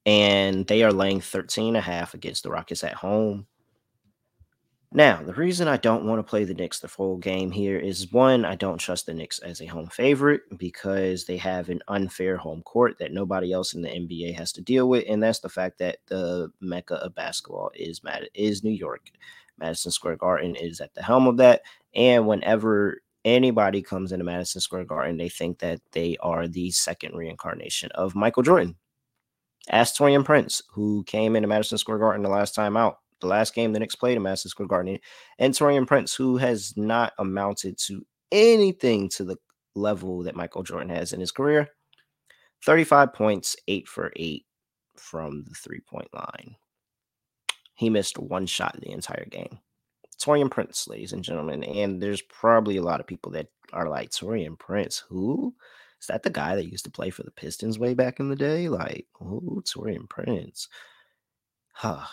And 0.06 0.68
they 0.68 0.84
are 0.84 0.94
laying 0.94 1.22
13 1.22 1.70
and 1.70 1.78
a 1.78 1.82
half 1.82 2.14
against 2.14 2.44
the 2.44 2.52
Rockets 2.52 2.84
at 2.84 2.94
home. 2.94 3.48
Now, 4.96 5.22
the 5.22 5.34
reason 5.34 5.68
I 5.68 5.76
don't 5.76 6.06
want 6.06 6.20
to 6.20 6.24
play 6.24 6.46
the 6.46 6.54
Knicks 6.54 6.80
the 6.80 6.88
full 6.88 7.18
game 7.18 7.52
here 7.52 7.78
is 7.78 8.14
one, 8.14 8.46
I 8.46 8.56
don't 8.56 8.78
trust 8.78 9.08
the 9.08 9.14
Knicks 9.14 9.40
as 9.40 9.60
a 9.62 9.66
home 9.66 9.88
favorite 9.88 10.44
because 10.58 11.26
they 11.26 11.36
have 11.36 11.68
an 11.68 11.82
unfair 11.90 12.38
home 12.38 12.62
court 12.62 12.98
that 13.00 13.12
nobody 13.12 13.52
else 13.52 13.74
in 13.74 13.82
the 13.82 13.90
NBA 13.90 14.36
has 14.36 14.54
to 14.54 14.62
deal 14.62 14.88
with, 14.88 15.04
and 15.10 15.22
that's 15.22 15.40
the 15.40 15.50
fact 15.50 15.80
that 15.80 15.98
the 16.08 16.50
mecca 16.62 16.96
of 16.96 17.14
basketball 17.14 17.72
is 17.76 18.06
Mad- 18.06 18.30
is 18.34 18.64
New 18.64 18.72
York. 18.72 19.12
Madison 19.58 19.92
Square 19.92 20.16
Garden 20.18 20.56
is 20.56 20.80
at 20.80 20.94
the 20.94 21.04
helm 21.04 21.28
of 21.28 21.36
that, 21.38 21.64
and 21.94 22.26
whenever 22.26 23.02
anybody 23.26 23.82
comes 23.82 24.12
into 24.14 24.24
Madison 24.24 24.62
Square 24.62 24.86
Garden, 24.86 25.18
they 25.18 25.28
think 25.28 25.60
that 25.60 25.82
they 25.92 26.16
are 26.22 26.48
the 26.48 26.72
second 26.72 27.16
reincarnation 27.16 27.92
of 27.92 28.16
Michael 28.16 28.44
Jordan. 28.44 28.76
Ask 29.70 29.96
Taurean 29.96 30.24
Prince, 30.24 30.62
who 30.70 31.04
came 31.06 31.36
into 31.36 31.48
Madison 31.48 31.80
Square 31.80 31.98
Garden 31.98 32.22
the 32.22 32.30
last 32.30 32.54
time 32.54 32.78
out, 32.78 33.00
the 33.20 33.28
last 33.28 33.56
game 33.56 33.74
the 33.74 33.80
Knicks 33.80 33.96
played 33.96 34.16
in 34.16 34.24
Madison 34.24 34.50
Square 34.50 34.68
Garden, 34.68 35.00
and 35.40 35.54
Taurean 35.54 35.88
Prince, 35.88 36.14
who 36.14 36.38
has 36.38 36.78
not 36.78 37.14
amounted 37.18 37.78
to 37.80 38.06
anything 38.32 39.10
to 39.10 39.24
the 39.24 39.38
level 39.74 40.24
that 40.24 40.36
Michael 40.36 40.64
Jordan 40.64 40.90
has 40.90 41.12
in 41.12 41.20
his 41.20 41.32
career. 41.32 41.70
35 42.64 43.14
points, 43.14 43.56
eight 43.68 43.88
for 43.88 44.12
eight 44.16 44.46
from 44.96 45.44
the 45.44 45.56
three 45.56 45.82
point 45.82 46.08
line. 46.14 46.56
He 47.74 47.90
missed 47.90 48.18
one 48.18 48.46
shot 48.46 48.80
the 48.80 48.92
entire 48.92 49.26
game. 49.26 49.60
Taurean 50.20 50.50
Prince, 50.50 50.88
ladies 50.88 51.14
and 51.14 51.24
gentlemen. 51.24 51.64
And 51.64 52.02
there's 52.02 52.22
probably 52.22 52.78
a 52.78 52.84
lot 52.84 53.00
of 53.00 53.08
people 53.08 53.32
that 53.34 53.48
are 53.74 53.90
like, 53.90 54.12
Taurean 54.12 54.58
Prince, 54.58 55.04
who? 55.10 55.54
Is 56.00 56.08
that 56.08 56.24
the 56.24 56.30
guy 56.30 56.56
that 56.56 56.72
used 56.72 56.86
to 56.86 56.92
play 56.92 57.10
for 57.10 57.24
the 57.24 57.32
Pistons 57.32 57.80
way 57.80 57.94
back 57.94 58.20
in 58.20 58.30
the 58.30 58.36
day? 58.36 58.70
Like, 58.70 59.08
oh, 59.22 59.62
Taurean 59.66 60.08
Prince. 60.10 60.68
Huh. 61.74 62.06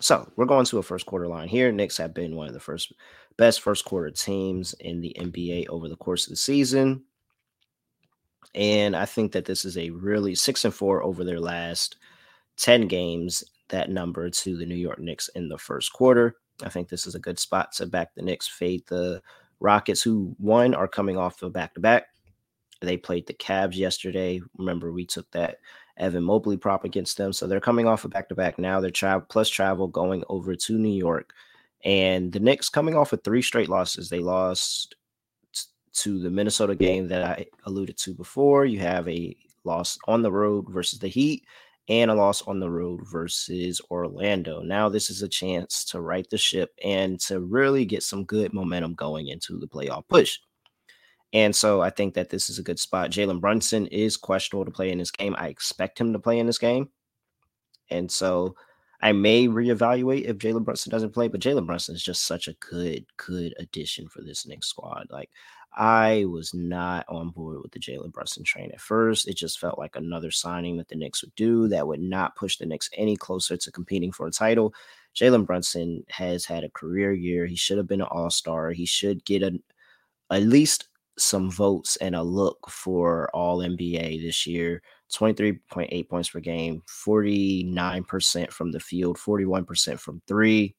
So 0.00 0.30
we're 0.36 0.46
going 0.46 0.64
to 0.66 0.78
a 0.78 0.82
first 0.82 1.06
quarter 1.06 1.28
line 1.28 1.48
here. 1.48 1.70
Knicks 1.70 1.98
have 1.98 2.14
been 2.14 2.34
one 2.34 2.48
of 2.48 2.54
the 2.54 2.60
first 2.60 2.92
best 3.36 3.60
first 3.60 3.84
quarter 3.84 4.10
teams 4.10 4.74
in 4.80 5.00
the 5.00 5.14
NBA 5.18 5.68
over 5.68 5.88
the 5.88 5.96
course 5.96 6.26
of 6.26 6.30
the 6.30 6.36
season. 6.36 7.04
And 8.54 8.96
I 8.96 9.06
think 9.06 9.32
that 9.32 9.44
this 9.44 9.64
is 9.64 9.78
a 9.78 9.90
really 9.90 10.34
six 10.34 10.64
and 10.64 10.74
four 10.74 11.02
over 11.02 11.24
their 11.24 11.40
last 11.40 11.96
10 12.56 12.88
games, 12.88 13.44
that 13.68 13.90
number 13.90 14.28
to 14.28 14.56
the 14.56 14.66
New 14.66 14.74
York 14.74 14.98
Knicks 14.98 15.28
in 15.34 15.48
the 15.48 15.58
first 15.58 15.92
quarter. 15.92 16.36
I 16.62 16.68
think 16.68 16.88
this 16.88 17.06
is 17.06 17.14
a 17.14 17.20
good 17.20 17.38
spot 17.38 17.72
to 17.72 17.86
back 17.86 18.14
the 18.14 18.22
Knicks, 18.22 18.48
fade 18.48 18.84
the 18.88 19.22
Rockets, 19.60 20.02
who 20.02 20.34
one 20.38 20.74
are 20.74 20.88
coming 20.88 21.16
off 21.16 21.42
of 21.42 21.52
back 21.52 21.74
to 21.74 21.80
back. 21.80 22.06
They 22.80 22.96
played 22.96 23.26
the 23.26 23.34
Cavs 23.34 23.76
yesterday. 23.76 24.40
Remember, 24.58 24.92
we 24.92 25.06
took 25.06 25.30
that 25.30 25.58
Evan 25.96 26.24
Mobley 26.24 26.56
prop 26.56 26.84
against 26.84 27.16
them. 27.16 27.32
So 27.32 27.46
they're 27.46 27.60
coming 27.60 27.86
off 27.86 28.04
of 28.04 28.10
back 28.10 28.28
to 28.28 28.34
back 28.34 28.58
now. 28.58 28.80
They're 28.80 28.90
travel 28.90 29.26
plus 29.28 29.48
travel 29.48 29.86
going 29.86 30.24
over 30.28 30.56
to 30.56 30.78
New 30.78 30.92
York. 30.92 31.32
And 31.84 32.32
the 32.32 32.40
Knicks 32.40 32.68
coming 32.68 32.96
off 32.96 33.12
of 33.12 33.22
three 33.22 33.42
straight 33.42 33.68
losses. 33.68 34.08
They 34.08 34.18
lost 34.18 34.96
to 35.94 36.18
the 36.18 36.30
Minnesota 36.30 36.74
game 36.74 37.08
that 37.08 37.22
I 37.22 37.46
alluded 37.64 37.96
to 37.98 38.14
before. 38.14 38.64
You 38.64 38.80
have 38.80 39.08
a 39.08 39.36
loss 39.64 39.98
on 40.06 40.22
the 40.22 40.32
road 40.32 40.66
versus 40.68 40.98
the 40.98 41.08
Heat 41.08 41.44
and 41.88 42.10
a 42.10 42.14
loss 42.14 42.42
on 42.42 42.60
the 42.60 42.70
road 42.70 43.00
versus 43.10 43.80
Orlando. 43.90 44.62
Now, 44.62 44.88
this 44.88 45.10
is 45.10 45.22
a 45.22 45.28
chance 45.28 45.84
to 45.86 46.00
right 46.00 46.28
the 46.30 46.38
ship 46.38 46.70
and 46.84 47.18
to 47.20 47.40
really 47.40 47.84
get 47.84 48.02
some 48.02 48.24
good 48.24 48.52
momentum 48.52 48.94
going 48.94 49.28
into 49.28 49.58
the 49.58 49.66
playoff 49.66 50.06
push. 50.08 50.38
And 51.32 51.54
so 51.56 51.80
I 51.80 51.90
think 51.90 52.14
that 52.14 52.30
this 52.30 52.50
is 52.50 52.58
a 52.58 52.62
good 52.62 52.78
spot. 52.78 53.10
Jalen 53.10 53.40
Brunson 53.40 53.86
is 53.86 54.16
questionable 54.16 54.66
to 54.66 54.70
play 54.70 54.90
in 54.90 54.98
this 54.98 55.10
game. 55.10 55.34
I 55.38 55.48
expect 55.48 55.98
him 55.98 56.12
to 56.12 56.18
play 56.18 56.38
in 56.38 56.46
this 56.46 56.58
game. 56.58 56.90
And 57.90 58.10
so 58.10 58.54
I 59.02 59.12
may 59.12 59.48
reevaluate 59.48 60.24
if 60.24 60.38
Jalen 60.38 60.64
Brunson 60.64 60.90
doesn't 60.90 61.12
play, 61.12 61.26
but 61.26 61.40
Jalen 61.40 61.66
Brunson 61.66 61.94
is 61.96 62.04
just 62.04 62.24
such 62.24 62.46
a 62.46 62.54
good, 62.54 63.04
good 63.16 63.52
addition 63.58 64.08
for 64.08 64.22
this 64.22 64.46
Knicks 64.46 64.68
squad. 64.68 65.08
Like 65.10 65.28
I 65.74 66.24
was 66.26 66.54
not 66.54 67.04
on 67.08 67.30
board 67.30 67.58
with 67.62 67.72
the 67.72 67.80
Jalen 67.80 68.12
Brunson 68.12 68.44
train 68.44 68.70
at 68.72 68.80
first. 68.80 69.26
It 69.26 69.36
just 69.36 69.58
felt 69.58 69.78
like 69.78 69.96
another 69.96 70.30
signing 70.30 70.76
that 70.76 70.88
the 70.88 70.94
Knicks 70.94 71.22
would 71.22 71.34
do 71.34 71.66
that 71.68 71.86
would 71.86 72.00
not 72.00 72.36
push 72.36 72.56
the 72.56 72.66
Knicks 72.66 72.90
any 72.96 73.16
closer 73.16 73.56
to 73.56 73.72
competing 73.72 74.12
for 74.12 74.28
a 74.28 74.30
title. 74.30 74.72
Jalen 75.16 75.46
Brunson 75.46 76.04
has 76.08 76.44
had 76.44 76.62
a 76.62 76.70
career 76.70 77.12
year. 77.12 77.46
He 77.46 77.56
should 77.56 77.78
have 77.78 77.88
been 77.88 78.02
an 78.02 78.08
all 78.10 78.30
star. 78.30 78.70
He 78.70 78.86
should 78.86 79.24
get 79.24 79.42
a, 79.42 79.58
at 80.30 80.42
least 80.42 80.88
some 81.18 81.50
votes 81.50 81.96
and 81.96 82.14
a 82.14 82.22
look 82.22 82.70
for 82.70 83.30
all 83.34 83.58
NBA 83.58 84.22
this 84.22 84.46
year. 84.46 84.82
23.8 85.14 86.08
points 86.08 86.30
per 86.30 86.40
game, 86.40 86.82
49% 87.04 88.50
from 88.50 88.72
the 88.72 88.80
field, 88.80 89.18
41% 89.18 89.98
from 89.98 90.22
three. 90.26 90.74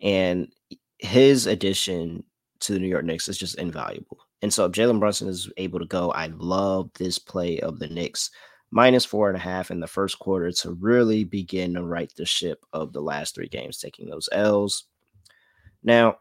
And 0.00 0.52
his 0.98 1.46
addition 1.46 2.24
to 2.60 2.72
the 2.72 2.78
New 2.78 2.88
York 2.88 3.04
Knicks 3.04 3.28
is 3.28 3.38
just 3.38 3.56
invaluable. 3.56 4.18
And 4.42 4.52
so 4.52 4.66
if 4.66 4.72
Jalen 4.72 5.00
Brunson 5.00 5.28
is 5.28 5.50
able 5.56 5.78
to 5.78 5.86
go, 5.86 6.10
I 6.10 6.26
love 6.26 6.90
this 6.94 7.18
play 7.18 7.60
of 7.60 7.78
the 7.78 7.88
Knicks 7.88 8.30
minus 8.70 9.04
four 9.04 9.28
and 9.28 9.36
a 9.36 9.40
half 9.40 9.70
in 9.70 9.80
the 9.80 9.86
first 9.86 10.18
quarter 10.18 10.50
to 10.50 10.72
really 10.72 11.24
begin 11.24 11.74
to 11.74 11.84
right 11.84 12.12
the 12.16 12.26
ship 12.26 12.64
of 12.72 12.92
the 12.92 13.00
last 13.00 13.34
three 13.34 13.48
games, 13.48 13.78
taking 13.78 14.08
those 14.08 14.28
L's. 14.32 14.84
Now, 15.82 16.18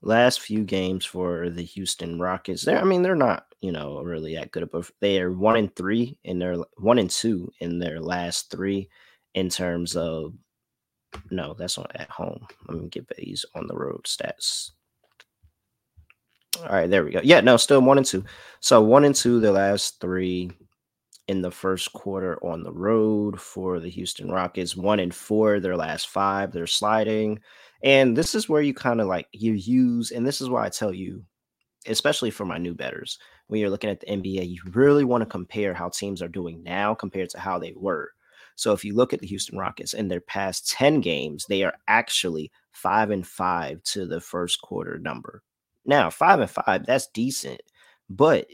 last 0.00 0.40
few 0.40 0.64
games 0.64 1.04
for 1.04 1.48
the 1.48 1.62
Houston 1.62 2.20
Rockets, 2.20 2.64
they're 2.64 2.80
I 2.80 2.84
mean, 2.84 3.02
they're 3.02 3.14
not, 3.14 3.46
you 3.62 3.70
know, 3.72 4.02
really 4.02 4.34
that 4.34 4.50
good, 4.50 4.68
but 4.70 4.90
they 5.00 5.20
are 5.22 5.32
one 5.32 5.56
and 5.56 5.74
three 5.74 6.18
in 6.24 6.38
their 6.38 6.56
one 6.76 6.98
and 6.98 7.08
two 7.08 7.50
in 7.60 7.78
their 7.78 8.00
last 8.00 8.50
three 8.50 8.88
in 9.34 9.48
terms 9.48 9.96
of 9.96 10.34
no, 11.30 11.54
that's 11.54 11.78
not 11.78 11.92
at 11.94 12.10
home. 12.10 12.46
Let 12.68 12.82
me 12.82 12.88
get 12.88 13.08
these 13.16 13.46
on 13.54 13.66
the 13.68 13.76
road 13.76 14.02
stats. 14.04 14.72
All 16.60 16.68
right, 16.68 16.90
there 16.90 17.04
we 17.04 17.12
go. 17.12 17.20
Yeah, 17.22 17.40
no, 17.40 17.56
still 17.56 17.80
one 17.80 17.98
and 17.98 18.06
two. 18.06 18.24
So 18.60 18.82
one 18.82 19.04
and 19.04 19.14
two, 19.14 19.40
the 19.40 19.52
last 19.52 20.00
three 20.00 20.50
in 21.28 21.40
the 21.40 21.50
first 21.50 21.92
quarter 21.92 22.44
on 22.44 22.64
the 22.64 22.72
road 22.72 23.40
for 23.40 23.78
the 23.78 23.88
Houston 23.88 24.30
Rockets. 24.30 24.76
One 24.76 24.98
and 24.98 25.14
four, 25.14 25.60
their 25.60 25.76
last 25.76 26.08
five. 26.08 26.52
They're 26.52 26.66
sliding. 26.66 27.40
And 27.84 28.16
this 28.16 28.34
is 28.34 28.48
where 28.48 28.62
you 28.62 28.74
kind 28.74 29.00
of 29.00 29.06
like 29.06 29.28
you 29.32 29.52
use, 29.52 30.10
and 30.10 30.26
this 30.26 30.40
is 30.40 30.50
why 30.50 30.66
I 30.66 30.68
tell 30.68 30.92
you, 30.92 31.24
especially 31.86 32.30
for 32.30 32.44
my 32.44 32.58
new 32.58 32.74
betters, 32.74 33.18
when 33.46 33.60
you're 33.60 33.70
looking 33.70 33.90
at 33.90 34.00
the 34.00 34.06
NBA, 34.06 34.48
you 34.48 34.60
really 34.72 35.04
want 35.04 35.22
to 35.22 35.26
compare 35.26 35.74
how 35.74 35.88
teams 35.88 36.22
are 36.22 36.28
doing 36.28 36.62
now 36.62 36.94
compared 36.94 37.30
to 37.30 37.40
how 37.40 37.58
they 37.58 37.74
were. 37.76 38.10
So 38.56 38.72
if 38.72 38.84
you 38.84 38.94
look 38.94 39.12
at 39.12 39.20
the 39.20 39.26
Houston 39.26 39.58
Rockets 39.58 39.94
in 39.94 40.08
their 40.08 40.20
past 40.20 40.70
10 40.70 41.00
games, 41.00 41.46
they 41.48 41.62
are 41.62 41.74
actually 41.88 42.50
five 42.70 43.10
and 43.10 43.26
five 43.26 43.82
to 43.84 44.06
the 44.06 44.20
first 44.20 44.60
quarter 44.60 44.98
number. 44.98 45.42
Now, 45.84 46.10
five 46.10 46.40
and 46.40 46.50
five, 46.50 46.86
that's 46.86 47.08
decent. 47.08 47.60
But 48.08 48.48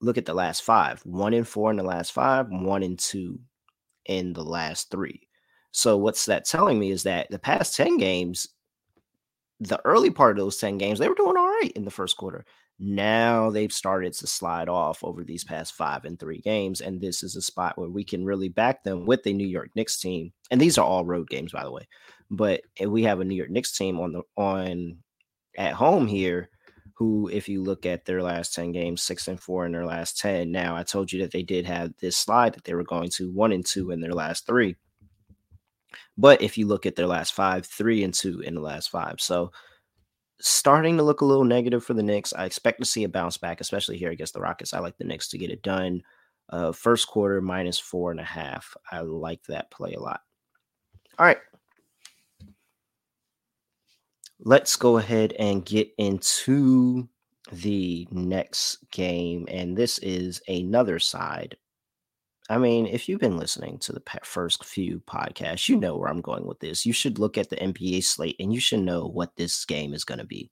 look 0.00 0.18
at 0.18 0.26
the 0.26 0.34
last 0.34 0.62
five 0.62 1.00
one 1.04 1.34
and 1.34 1.46
four 1.46 1.70
in 1.70 1.76
the 1.76 1.82
last 1.82 2.12
five, 2.12 2.46
one 2.50 2.82
and 2.82 2.98
two 2.98 3.38
in 4.06 4.32
the 4.32 4.44
last 4.44 4.90
three. 4.90 5.28
So, 5.72 5.96
what's 5.96 6.26
that 6.26 6.44
telling 6.44 6.78
me 6.78 6.90
is 6.90 7.02
that 7.04 7.30
the 7.30 7.38
past 7.38 7.76
10 7.76 7.96
games, 7.98 8.48
the 9.60 9.80
early 9.84 10.10
part 10.10 10.38
of 10.38 10.44
those 10.44 10.56
10 10.58 10.78
games, 10.78 10.98
they 10.98 11.08
were 11.08 11.14
doing 11.14 11.36
all 11.36 11.46
right 11.46 11.72
in 11.74 11.84
the 11.84 11.90
first 11.90 12.16
quarter. 12.16 12.44
Now 12.78 13.50
they've 13.50 13.72
started 13.72 14.14
to 14.14 14.26
slide 14.26 14.68
off 14.68 15.04
over 15.04 15.22
these 15.22 15.44
past 15.44 15.74
five 15.74 16.04
and 16.04 16.18
three 16.18 16.40
games. 16.40 16.80
And 16.80 17.00
this 17.00 17.22
is 17.22 17.36
a 17.36 17.42
spot 17.42 17.78
where 17.78 17.88
we 17.88 18.04
can 18.04 18.24
really 18.24 18.48
back 18.48 18.82
them 18.82 19.06
with 19.06 19.22
the 19.22 19.32
New 19.32 19.46
York 19.46 19.70
Knicks 19.74 20.00
team. 20.00 20.32
And 20.50 20.60
these 20.60 20.76
are 20.76 20.84
all 20.84 21.04
road 21.04 21.28
games, 21.28 21.52
by 21.52 21.62
the 21.62 21.70
way. 21.72 21.86
But 22.30 22.62
we 22.84 23.04
have 23.04 23.20
a 23.20 23.24
New 23.24 23.36
York 23.36 23.50
Knicks 23.50 23.76
team 23.76 24.00
on 24.00 24.12
the 24.12 24.22
on 24.36 24.98
at 25.56 25.74
home 25.74 26.06
here 26.06 26.50
who, 26.94 27.28
if 27.28 27.48
you 27.48 27.62
look 27.62 27.86
at 27.86 28.04
their 28.04 28.22
last 28.22 28.54
10 28.54 28.72
games, 28.72 29.02
six 29.02 29.26
and 29.26 29.40
four 29.40 29.66
in 29.66 29.72
their 29.72 29.86
last 29.86 30.18
10. 30.18 30.50
Now, 30.50 30.76
I 30.76 30.84
told 30.84 31.12
you 31.12 31.20
that 31.22 31.32
they 31.32 31.42
did 31.42 31.66
have 31.66 31.92
this 32.00 32.16
slide 32.16 32.54
that 32.54 32.64
they 32.64 32.74
were 32.74 32.84
going 32.84 33.10
to 33.10 33.32
one 33.32 33.52
and 33.52 33.66
two 33.66 33.90
in 33.90 34.00
their 34.00 34.12
last 34.12 34.46
three. 34.46 34.76
But 36.16 36.40
if 36.40 36.56
you 36.56 36.66
look 36.66 36.86
at 36.86 36.94
their 36.94 37.08
last 37.08 37.32
five, 37.32 37.66
three 37.66 38.04
and 38.04 38.14
two 38.14 38.40
in 38.40 38.54
the 38.54 38.60
last 38.60 38.90
five. 38.90 39.16
So 39.18 39.50
starting 40.40 40.96
to 40.96 41.02
look 41.02 41.20
a 41.20 41.26
little 41.26 41.44
negative 41.44 41.84
for 41.84 41.94
the 41.94 42.02
Knicks. 42.02 42.32
I 42.32 42.44
expect 42.44 42.80
to 42.80 42.86
see 42.86 43.04
a 43.04 43.08
bounce 43.08 43.36
back, 43.36 43.60
especially 43.60 43.96
here 43.96 44.10
against 44.10 44.34
the 44.34 44.40
Rockets. 44.40 44.74
I 44.74 44.80
like 44.80 44.96
the 44.98 45.04
Knicks 45.04 45.28
to 45.28 45.38
get 45.38 45.50
it 45.50 45.62
done. 45.62 46.02
Uh, 46.50 46.72
first 46.72 47.08
quarter 47.08 47.40
minus 47.40 47.78
four 47.78 48.10
and 48.10 48.20
a 48.20 48.24
half. 48.24 48.76
I 48.90 49.00
like 49.00 49.42
that 49.44 49.70
play 49.70 49.94
a 49.94 50.00
lot. 50.00 50.20
All 51.18 51.26
right 51.26 51.38
let's 54.40 54.76
go 54.76 54.98
ahead 54.98 55.32
and 55.38 55.64
get 55.64 55.88
into 55.98 57.08
the 57.52 58.06
next 58.10 58.78
game. 58.90 59.46
And 59.48 59.76
this 59.76 59.98
is 59.98 60.40
another 60.48 60.98
side. 60.98 61.56
I 62.50 62.58
mean, 62.58 62.86
if 62.86 63.08
you've 63.08 63.20
been 63.20 63.38
listening 63.38 63.78
to 63.78 63.92
the 63.92 64.02
first 64.22 64.64
few 64.64 65.00
podcasts, 65.00 65.68
you 65.68 65.76
know 65.76 65.96
where 65.96 66.10
I'm 66.10 66.20
going 66.20 66.46
with 66.46 66.60
this. 66.60 66.84
You 66.84 66.92
should 66.92 67.18
look 67.18 67.38
at 67.38 67.48
the 67.48 67.56
NBA 67.56 68.04
slate 68.04 68.36
and 68.38 68.52
you 68.52 68.60
should 68.60 68.80
know 68.80 69.06
what 69.06 69.36
this 69.36 69.64
game 69.64 69.94
is 69.94 70.04
going 70.04 70.18
to 70.18 70.26
be. 70.26 70.50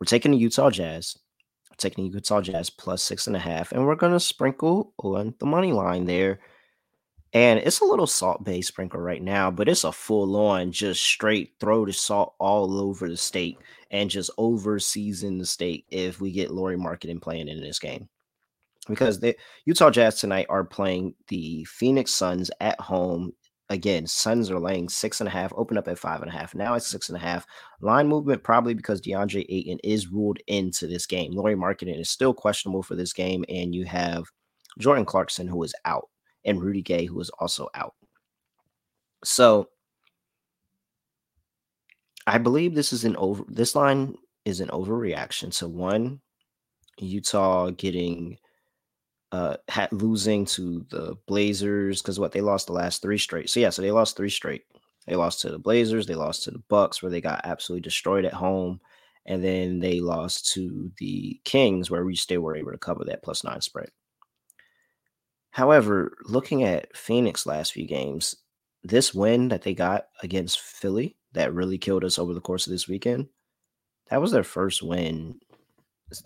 We're 0.00 0.06
taking 0.06 0.32
the 0.32 0.38
Utah 0.38 0.70
Jazz. 0.70 1.16
We're 1.70 1.76
taking 1.76 2.04
the 2.04 2.14
Utah 2.14 2.40
Jazz 2.40 2.68
plus 2.68 3.02
six 3.02 3.28
and 3.28 3.36
a 3.36 3.40
half, 3.40 3.70
and 3.70 3.86
we're 3.86 3.94
going 3.94 4.12
to 4.12 4.20
sprinkle 4.20 4.92
on 4.98 5.34
the 5.38 5.46
money 5.46 5.72
line 5.72 6.04
there 6.04 6.40
and 7.32 7.58
it's 7.58 7.80
a 7.80 7.84
little 7.84 8.06
salt 8.06 8.42
based 8.42 8.68
sprinkle 8.68 9.00
right 9.00 9.22
now, 9.22 9.50
but 9.50 9.68
it's 9.68 9.84
a 9.84 9.92
full 9.92 10.34
on 10.36 10.72
just 10.72 11.02
straight 11.02 11.52
throw 11.60 11.84
the 11.84 11.92
salt 11.92 12.34
all 12.38 12.80
over 12.80 13.08
the 13.08 13.16
state 13.18 13.58
and 13.90 14.08
just 14.08 14.30
over 14.38 14.78
season 14.78 15.36
the 15.36 15.44
state 15.44 15.84
if 15.90 16.20
we 16.20 16.32
get 16.32 16.50
Lauri 16.50 16.76
Markkanen 16.76 17.20
playing 17.20 17.48
in 17.48 17.60
this 17.60 17.78
game. 17.78 18.08
Because 18.88 19.20
the 19.20 19.36
Utah 19.64 19.90
Jazz 19.90 20.16
tonight 20.16 20.46
are 20.48 20.64
playing 20.64 21.14
the 21.28 21.64
Phoenix 21.64 22.12
Suns 22.12 22.50
at 22.60 22.80
home. 22.80 23.32
Again, 23.70 24.06
Suns 24.06 24.50
are 24.50 24.58
laying 24.58 24.88
six 24.88 25.20
and 25.20 25.28
a 25.28 25.30
half, 25.30 25.52
open 25.54 25.76
up 25.76 25.88
at 25.88 25.98
five 25.98 26.22
and 26.22 26.30
a 26.30 26.32
half. 26.32 26.54
Now 26.54 26.74
it's 26.74 26.86
six 26.86 27.10
and 27.10 27.16
a 27.16 27.20
half. 27.20 27.46
Line 27.82 28.08
movement 28.08 28.42
probably 28.42 28.72
because 28.72 29.02
DeAndre 29.02 29.44
Ayton 29.46 29.78
is 29.84 30.08
ruled 30.08 30.38
into 30.46 30.86
this 30.86 31.04
game. 31.04 31.32
Lauri 31.32 31.54
Markkanen 31.54 32.00
is 32.00 32.08
still 32.08 32.32
questionable 32.32 32.82
for 32.82 32.94
this 32.94 33.12
game, 33.12 33.44
and 33.50 33.74
you 33.74 33.84
have 33.84 34.24
Jordan 34.78 35.04
Clarkson 35.04 35.46
who 35.46 35.62
is 35.62 35.74
out 35.84 36.08
and 36.44 36.62
Rudy 36.62 36.82
Gay, 36.82 37.04
who 37.04 37.16
was 37.16 37.30
also 37.38 37.68
out. 37.74 37.94
So 39.24 39.68
I 42.26 42.38
believe 42.38 42.74
this 42.74 42.92
is 42.92 43.04
an 43.04 43.16
over 43.16 43.44
this 43.48 43.74
line 43.74 44.14
is 44.44 44.60
an 44.60 44.68
overreaction. 44.68 45.52
So 45.52 45.68
one, 45.68 46.20
Utah 46.98 47.70
getting 47.70 48.38
uh 49.32 49.56
had 49.68 49.92
losing 49.92 50.44
to 50.46 50.86
the 50.90 51.16
Blazers 51.26 52.00
because 52.02 52.18
what 52.18 52.32
they 52.32 52.40
lost 52.40 52.66
the 52.66 52.72
last 52.72 53.02
three 53.02 53.18
straight. 53.18 53.50
So 53.50 53.60
yeah, 53.60 53.70
so 53.70 53.82
they 53.82 53.90
lost 53.90 54.16
three 54.16 54.30
straight. 54.30 54.64
They 55.06 55.16
lost 55.16 55.40
to 55.40 55.50
the 55.50 55.58
Blazers, 55.58 56.06
they 56.06 56.14
lost 56.14 56.44
to 56.44 56.50
the 56.50 56.62
Bucks 56.68 57.02
where 57.02 57.10
they 57.10 57.20
got 57.20 57.40
absolutely 57.44 57.82
destroyed 57.82 58.26
at 58.26 58.34
home, 58.34 58.80
and 59.24 59.42
then 59.42 59.78
they 59.80 60.00
lost 60.00 60.52
to 60.52 60.90
the 60.98 61.40
Kings 61.44 61.90
where 61.90 62.04
we 62.04 62.14
still 62.14 62.42
were 62.42 62.56
able 62.56 62.72
to 62.72 62.78
cover 62.78 63.04
that 63.04 63.22
plus 63.22 63.42
nine 63.42 63.62
spread. 63.62 63.90
However, 65.50 66.16
looking 66.24 66.62
at 66.62 66.94
Phoenix 66.96 67.46
last 67.46 67.72
few 67.72 67.86
games, 67.86 68.36
this 68.84 69.14
win 69.14 69.48
that 69.48 69.62
they 69.62 69.74
got 69.74 70.08
against 70.22 70.60
Philly 70.60 71.16
that 71.32 71.54
really 71.54 71.78
killed 71.78 72.04
us 72.04 72.18
over 72.18 72.34
the 72.34 72.40
course 72.40 72.66
of 72.66 72.70
this 72.70 72.86
weekend, 72.86 73.28
that 74.10 74.20
was 74.20 74.30
their 74.30 74.44
first 74.44 74.82
win, 74.82 75.40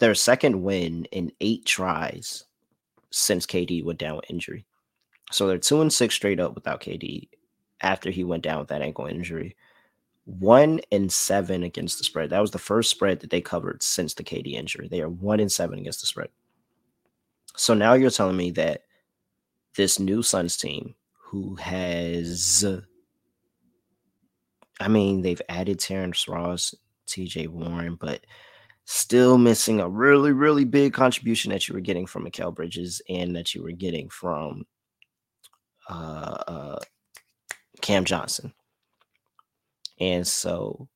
their 0.01 0.15
second 0.15 0.63
win 0.63 1.07
in 1.07 1.33
eight 1.41 1.65
tries 1.65 2.45
since 3.12 3.47
KD 3.47 3.85
went 3.85 3.99
down 3.99 4.16
with 4.16 4.31
injury. 4.31 4.64
So 5.31 5.47
they're 5.47 5.59
two 5.59 5.81
and 5.81 5.92
six 5.92 6.14
straight 6.14 6.40
up 6.40 6.54
without 6.54 6.81
KD 6.81 7.28
after 7.81 8.11
he 8.11 8.25
went 8.25 8.42
down 8.42 8.59
with 8.59 8.69
that 8.69 8.83
ankle 8.83 9.07
injury. 9.07 9.57
One 10.25 10.81
and 10.90 11.12
seven 11.12 11.62
against 11.62 11.99
the 11.99 12.04
spread. 12.04 12.31
That 12.31 12.40
was 12.40 12.50
the 12.50 12.59
first 12.59 12.90
spread 12.90 13.21
that 13.21 13.31
they 13.31 13.40
covered 13.40 13.83
since 13.83 14.14
the 14.14 14.25
KD 14.25 14.52
injury. 14.54 14.88
They 14.88 15.00
are 15.00 15.09
one 15.09 15.40
and 15.40 15.50
seven 15.50 15.78
against 15.78 16.00
the 16.00 16.07
spread. 16.07 16.28
So 17.57 17.75
now 17.75 17.95
you're 17.95 18.11
telling 18.11 18.37
me 18.37 18.50
that 18.52 18.85
this 19.76 19.99
new 19.99 20.23
Suns 20.23 20.57
team 20.57 20.95
who 21.19 21.57
has 21.57 22.64
I 24.81 24.88
mean, 24.88 25.23
they've 25.23 25.42
added 25.49 25.78
Terrence 25.78 26.26
Ross, 26.26 26.75
TJ 27.07 27.49
Warren, 27.49 27.95
but 27.95 28.25
still 28.85 29.39
missing 29.39 29.81
a 29.81 29.89
really, 29.89 30.33
really 30.33 30.65
big 30.65 30.93
contribution 30.93 31.53
that 31.53 31.69
you 31.69 31.75
were 31.75 31.81
getting 31.81 32.07
from 32.07 32.25
Mikal 32.25 32.55
Bridges 32.55 33.01
and 33.09 33.35
that 33.37 33.55
you 33.55 33.62
were 33.62 33.73
getting 33.73 34.09
from 34.09 34.65
uh, 35.89 36.43
uh, 36.47 36.79
Cam 37.81 38.05
Johnson. 38.05 38.53
And 40.01 40.27
so 40.27 40.89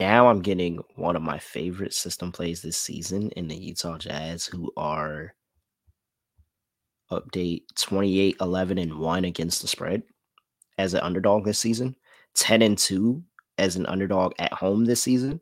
now 0.00 0.28
I'm 0.28 0.40
getting 0.40 0.78
one 0.96 1.16
of 1.16 1.22
my 1.22 1.38
favorite 1.38 1.92
system 1.92 2.32
plays 2.32 2.62
this 2.62 2.78
season 2.78 3.30
in 3.32 3.48
the 3.48 3.56
Utah 3.56 3.98
Jazz, 3.98 4.46
who 4.46 4.72
are 4.76 5.34
update 7.10 7.62
28 7.76 8.36
11 8.40 8.78
and 8.78 8.98
1 8.98 9.24
against 9.24 9.62
the 9.62 9.68
spread 9.68 10.02
as 10.76 10.94
an 10.94 11.00
underdog 11.00 11.44
this 11.44 11.58
season, 11.58 11.96
10 12.34 12.62
and 12.62 12.78
2 12.78 13.22
as 13.58 13.76
an 13.76 13.86
underdog 13.86 14.32
at 14.38 14.52
home 14.52 14.84
this 14.84 15.02
season. 15.02 15.40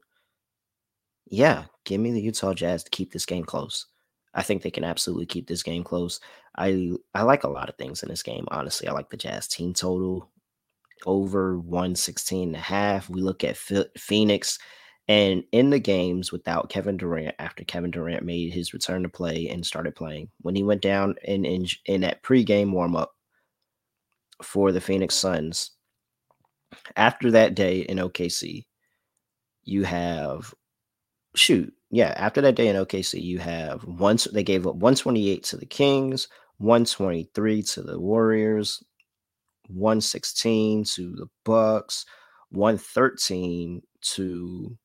Yeah, 1.29 1.65
give 1.85 2.01
me 2.01 2.13
the 2.13 2.21
Utah 2.21 2.55
Jazz 2.55 2.85
to 2.85 2.91
keep 2.91 3.13
this 3.13 3.27
game 3.27 3.45
close. 3.45 3.87
I 4.35 4.43
think 4.43 4.63
they 4.63 4.71
can 4.71 4.85
absolutely 4.85 5.27
keep 5.27 5.47
this 5.49 5.63
game 5.63 5.83
close. 5.83 6.21
I 6.57 6.93
I 7.15 7.23
like 7.23 7.45
a 7.45 7.49
lot 7.49 7.69
of 7.69 7.77
things 7.77 8.03
in 8.03 8.09
this 8.09 8.23
game. 8.23 8.45
Honestly, 8.49 8.89
I 8.89 8.93
like 8.93 9.11
the 9.11 9.17
Jazz 9.17 9.49
team 9.49 9.73
total 9.75 10.31
over 11.07 11.59
116 11.59 12.49
and 12.49 12.57
a 12.57 12.61
half. 12.61 13.09
We 13.11 13.21
look 13.23 13.45
at 13.45 13.57
Phoenix 13.57 14.59
and 15.09 15.45
in 15.53 15.71
the 15.71 15.79
games 15.79 16.33
without 16.33 16.69
Kevin 16.69 16.97
Durant, 16.97 17.35
after 17.39 17.65
Kevin 17.65 17.91
Durant 17.91 18.25
made 18.25 18.53
his 18.53 18.73
return 18.75 19.03
to 19.05 19.09
play 19.09 19.49
and 19.49 19.65
started 19.65 19.95
playing, 19.95 20.29
when 20.41 20.57
he 20.57 20.63
went 20.65 20.83
down 20.83 21.15
in 21.25 21.45
in, 21.45 21.67
in 21.87 22.01
that 22.03 22.23
pregame 22.23 22.73
warm 22.73 22.97
up 22.97 23.13
for 24.43 24.73
the 24.73 24.81
Phoenix 24.81 25.15
Suns, 25.15 25.73
after 26.97 27.31
that 27.31 27.55
day 27.55 27.81
in 27.81 27.99
OKC, 27.99 28.67
you 29.65 29.85
have 29.85 30.53
shoot, 31.37 31.73
yeah, 31.91 32.15
after 32.17 32.41
that 32.41 32.57
day 32.57 32.69
in 32.69 32.77
OKC, 32.77 33.23
you 33.23 33.39
have 33.39 33.85
once 33.85 34.25
they 34.25 34.43
gave 34.43 34.67
up 34.67 34.75
128 34.75 35.45
to 35.45 35.57
the 35.57 35.67
Kings, 35.67 36.29
123 36.59 37.63
to 37.63 37.83
the 37.83 38.01
Warriors, 38.01 38.83
116 39.69 40.85
to 40.85 41.15
the 41.15 41.27
Bucks, 41.45 42.05
113 42.51 43.83
to 44.01 44.77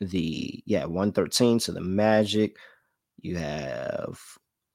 the 0.00 0.62
yeah, 0.66 0.84
113 0.84 1.58
to 1.60 1.72
the 1.72 1.80
Magic. 1.80 2.56
You 3.18 3.36
have 3.36 4.18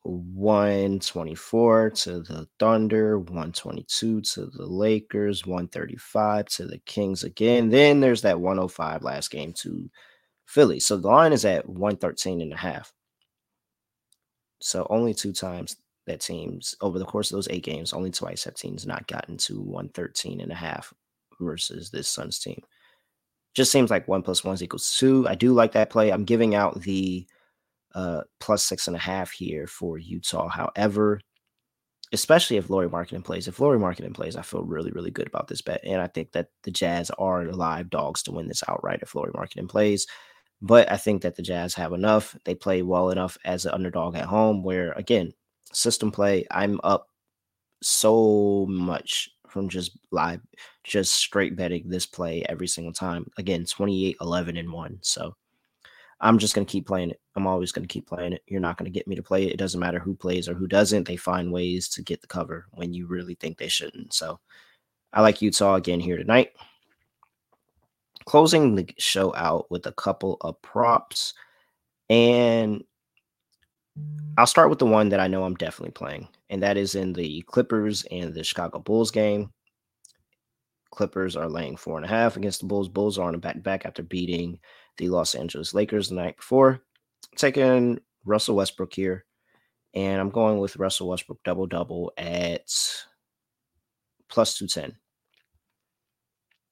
124 0.04 1.90
to 1.90 2.20
the 2.22 2.48
Thunder, 2.60 3.18
122 3.18 4.22
to 4.22 4.46
the 4.46 4.66
Lakers, 4.66 5.46
135 5.46 6.46
to 6.46 6.68
the 6.68 6.78
Kings 6.86 7.24
again. 7.24 7.70
Then 7.70 8.00
there's 8.00 8.22
that 8.22 8.40
105 8.40 9.04
last 9.04 9.32
game 9.32 9.54
to 9.54 9.90
Philly. 10.46 10.80
So 10.80 10.98
the 10.98 11.08
line 11.08 11.34
is 11.34 11.46
at 11.46 11.68
113 11.68 12.42
and 12.42 12.54
a 12.54 12.58
half. 12.58 12.94
So 14.62 14.88
only 14.90 15.14
two 15.14 15.34
times 15.34 15.78
that 16.08 16.22
teams 16.22 16.76
over 16.82 17.00
the 17.00 17.06
course 17.06 17.32
of 17.32 17.36
those 17.36 17.48
eight 17.50 17.64
games, 17.64 17.94
only 17.94 18.12
twice 18.12 18.44
have 18.44 18.56
teams 18.56 18.86
not 18.86 19.08
gotten 19.08 19.38
to 19.38 19.60
113 19.60 20.42
and 20.42 20.52
a 20.52 20.56
half 20.56 20.94
versus 21.40 21.90
this 21.90 22.08
Suns 22.08 22.40
team. 22.40 22.62
Just 23.54 23.72
seems 23.72 23.90
like 23.90 24.08
one 24.08 24.22
plus 24.22 24.44
one 24.44 24.62
equals 24.62 24.96
two. 24.98 25.28
I 25.28 25.36
do 25.36 25.54
like 25.54 25.72
that 25.74 25.90
play. 25.90 26.12
I'm 26.12 26.26
giving 26.26 26.56
out 26.56 26.82
the 26.82 27.26
uh, 27.94 28.22
plus 28.40 28.64
six 28.64 28.88
and 28.88 28.96
a 28.96 29.00
half 29.00 29.32
here 29.32 29.66
for 29.66 29.98
Utah. 29.98 30.50
However, 30.50 31.22
especially 32.12 32.58
if 32.58 32.70
Lauri 32.70 32.90
Markkanen 32.90 33.24
plays, 33.24 33.48
if 33.48 33.60
Lauri 33.60 33.80
Markkanen 33.80 34.14
plays, 34.14 34.36
I 34.36 34.42
feel 34.42 34.64
really, 34.64 34.92
really 34.92 35.12
good 35.12 35.28
about 35.28 35.48
this 35.48 35.62
bet. 35.62 35.82
And 35.84 36.02
I 36.02 36.08
think 36.08 36.34
that 36.34 36.50
the 36.64 36.72
Jazz 36.72 37.10
are 37.12 37.46
live 37.46 37.90
dogs 37.90 38.24
to 38.24 38.32
win 38.32 38.48
this 38.48 38.64
outright 38.68 39.00
if 39.02 39.16
Lauri 39.16 39.32
Markkanen 39.32 39.70
plays. 39.70 40.06
But 40.62 40.92
I 40.92 40.98
think 40.98 41.22
that 41.22 41.36
the 41.36 41.42
Jazz 41.42 41.74
have 41.76 41.94
enough. 41.94 42.36
They 42.46 42.56
play 42.56 42.82
well 42.82 43.10
enough 43.10 43.38
as 43.46 43.66
an 43.66 43.74
underdog 43.74 44.16
at 44.16 44.26
home, 44.26 44.64
where 44.64 44.94
again, 44.94 45.34
system 45.72 46.12
play, 46.12 46.46
I'm 46.52 46.80
up 46.84 47.10
so 47.82 48.66
much 48.70 49.30
from 49.48 49.70
just 49.70 49.98
live, 50.12 50.42
just 50.84 51.14
straight 51.14 51.56
betting 51.56 51.88
this 51.88 52.06
play 52.06 52.44
every 52.50 52.68
single 52.68 52.94
time. 52.94 53.30
Again, 53.38 53.66
28, 53.66 54.18
11, 54.20 54.58
and 54.58 54.72
1. 54.72 55.00
So 55.02 55.36
I'm 56.20 56.38
just 56.38 56.56
going 56.56 56.66
to 56.66 56.72
keep 56.72 56.88
playing 56.88 57.12
it. 57.12 57.22
I'm 57.36 57.48
always 57.48 57.72
going 57.72 57.88
to 57.88 57.94
keep 57.94 58.08
playing 58.08 58.34
it. 58.34 58.42
You're 58.48 58.62
not 58.62 58.78
going 58.78 58.92
to 58.92 58.98
get 58.98 59.08
me 59.08 59.16
to 59.16 59.24
play 59.24 59.46
it. 59.46 59.52
It 59.52 59.58
doesn't 59.58 59.80
matter 59.80 60.00
who 60.00 60.16
plays 60.16 60.50
or 60.50 60.54
who 60.56 60.68
doesn't. 60.68 61.08
They 61.08 61.18
find 61.18 61.52
ways 61.52 61.90
to 61.90 62.02
get 62.02 62.22
the 62.22 62.28
cover 62.28 62.66
when 62.72 62.94
you 62.94 63.08
really 63.08 63.36
think 63.36 63.58
they 63.58 63.68
shouldn't. 63.68 64.14
So 64.14 64.40
I 65.14 65.22
like 65.22 65.42
Utah 65.42 65.76
again 65.76 66.00
here 66.00 66.18
tonight 66.18 66.52
closing 68.26 68.76
the 68.76 68.88
show 68.98 69.34
out 69.36 69.70
with 69.70 69.86
a 69.86 69.92
couple 69.94 70.38
of 70.42 70.62
props. 70.62 71.34
And 72.10 72.84
I'll 74.38 74.48
start 74.48 74.70
with 74.70 74.80
the 74.80 74.86
one 74.86 75.10
that 75.10 75.20
I 75.20 75.28
know 75.28 75.44
I'm 75.44 75.56
definitely 75.56 75.92
playing, 75.92 76.28
and 76.50 76.62
that 76.64 76.78
is 76.78 76.96
in 76.96 77.14
the 77.14 77.42
Clippers 77.44 78.04
and 78.12 78.34
the 78.34 78.44
Chicago 78.44 78.80
Bulls 78.80 79.12
game. 79.12 79.52
Clippers 80.92 81.36
are 81.36 81.50
laying 81.50 81.76
four 81.76 81.98
and 81.98 82.06
a 82.06 82.10
half 82.10 82.38
against 82.38 82.62
the 82.62 82.68
Bulls. 82.68 82.90
Bulls 82.90 83.18
are 83.18 83.28
on 83.28 83.36
a 83.36 83.38
back 83.38 83.56
to 83.56 83.62
back 83.62 83.86
after 83.86 84.04
beating 84.04 84.60
the 84.98 85.10
Los 85.10 85.36
Angeles 85.36 85.74
Lakers 85.74 86.10
the 86.10 86.16
night 86.16 86.38
before. 86.38 86.82
taking 87.38 88.00
Russell 88.26 88.56
Westbrook 88.56 88.94
here, 88.94 89.26
and 89.94 90.20
I'm 90.20 90.30
going 90.30 90.60
with 90.60 90.78
Russell 90.78 91.10
Westbrook 91.10 91.40
double 91.44 91.68
double 91.68 92.12
at 92.18 92.70
plus 94.30 94.58
210 94.58 94.98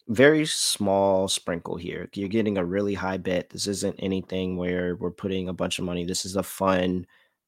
very 0.08 0.46
small 0.46 1.28
sprinkle 1.28 1.78
here. 1.78 2.10
You're 2.14 2.28
getting 2.28 2.58
a 2.58 2.66
really 2.66 2.94
high 2.94 3.18
bet. 3.18 3.50
This 3.50 3.68
isn't 3.68 3.96
anything 4.00 4.58
where 4.58 4.96
we're 4.96 5.12
putting 5.12 5.48
a 5.48 5.54
bunch 5.54 5.80
of 5.80 5.86
money. 5.86 6.06
This 6.06 6.26
is 6.26 6.36
a 6.36 6.44
fun 6.44 7.06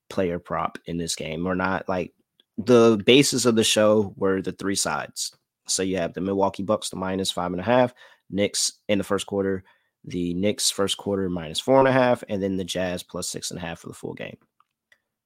player 0.10 0.39
prop 0.39 0.78
in 0.86 0.98
this 0.98 1.15
game. 1.15 1.44
We're 1.44 1.56
not 1.56 1.89
like 1.89 2.13
the 2.58 3.02
basis 3.06 3.46
of 3.46 3.56
the 3.56 3.63
show 3.63 4.13
were 4.15 4.41
the 4.41 4.54
three 4.54 4.76
sides. 4.76 5.36
So 5.68 5.84
you 5.84 5.98
have 5.98 6.13
the 6.13 6.22
Milwaukee 6.22 6.63
Bucks, 6.63 6.89
the 6.89 6.96
minus 6.96 7.32
five 7.32 7.52
and 7.52 7.60
a 7.60 7.63
half, 7.63 7.94
Knicks 8.30 8.74
in 8.88 8.98
the 8.98 9.04
first 9.04 9.26
quarter, 9.26 9.63
the 10.06 10.34
Knicks 10.36 10.72
first 10.72 10.98
quarter 10.98 11.30
minus 11.30 11.60
four 11.60 11.80
and 11.80 11.88
a 11.88 11.91
half, 11.91 12.24
and 12.30 12.41
then 12.41 12.56
the 12.56 12.63
Jazz 12.63 13.04
plus 13.04 13.28
six 13.28 13.52
and 13.52 13.58
a 13.58 13.62
half 13.62 13.80
for 13.80 13.88
the 13.88 13.94
full 13.94 14.13
game. 14.13 14.38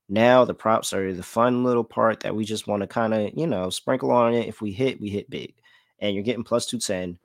Now 0.08 0.46
the 0.46 0.56
props 0.56 0.94
are 0.94 1.14
the 1.14 1.22
fun 1.22 1.64
little 1.64 1.84
part 1.84 2.22
that 2.22 2.36
we 2.36 2.46
just 2.46 2.68
want 2.68 2.82
to 2.82 2.88
kind 2.88 3.14
of, 3.14 3.32
you 3.36 3.46
know, 3.46 3.70
sprinkle 3.70 4.12
on 4.12 4.34
it. 4.34 4.48
If 4.48 4.62
we 4.62 4.72
hit, 4.72 5.00
we 5.00 5.10
hit 5.10 5.30
big 5.30 5.54
and 6.00 6.14
you're 6.14 6.24
getting 6.24 6.44
plus 6.44 6.66
210. 6.66 7.20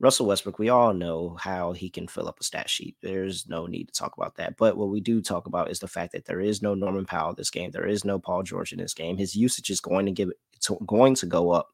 Russell 0.00 0.26
Westbrook, 0.26 0.58
we 0.58 0.68
all 0.68 0.92
know 0.92 1.36
how 1.40 1.72
he 1.72 1.88
can 1.88 2.08
fill 2.08 2.28
up 2.28 2.40
a 2.40 2.44
stat 2.44 2.68
sheet. 2.68 2.96
There's 3.00 3.48
no 3.48 3.66
need 3.66 3.88
to 3.88 3.94
talk 3.94 4.16
about 4.16 4.36
that. 4.36 4.56
But 4.56 4.76
what 4.76 4.90
we 4.90 5.00
do 5.00 5.22
talk 5.22 5.46
about 5.46 5.70
is 5.70 5.78
the 5.78 5.88
fact 5.88 6.12
that 6.12 6.24
there 6.24 6.40
is 6.40 6.62
no 6.62 6.74
Norman 6.74 7.06
Powell 7.06 7.32
this 7.32 7.50
game. 7.50 7.70
There 7.70 7.86
is 7.86 8.04
no 8.04 8.18
Paul 8.18 8.42
George 8.42 8.72
in 8.72 8.78
this 8.78 8.92
game. 8.92 9.16
His 9.16 9.36
usage 9.36 9.70
is 9.70 9.80
going 9.80 10.06
to 10.06 10.12
give 10.12 10.30
it's 10.54 10.68
going 10.84 11.14
to 11.16 11.26
go 11.26 11.50
up 11.50 11.68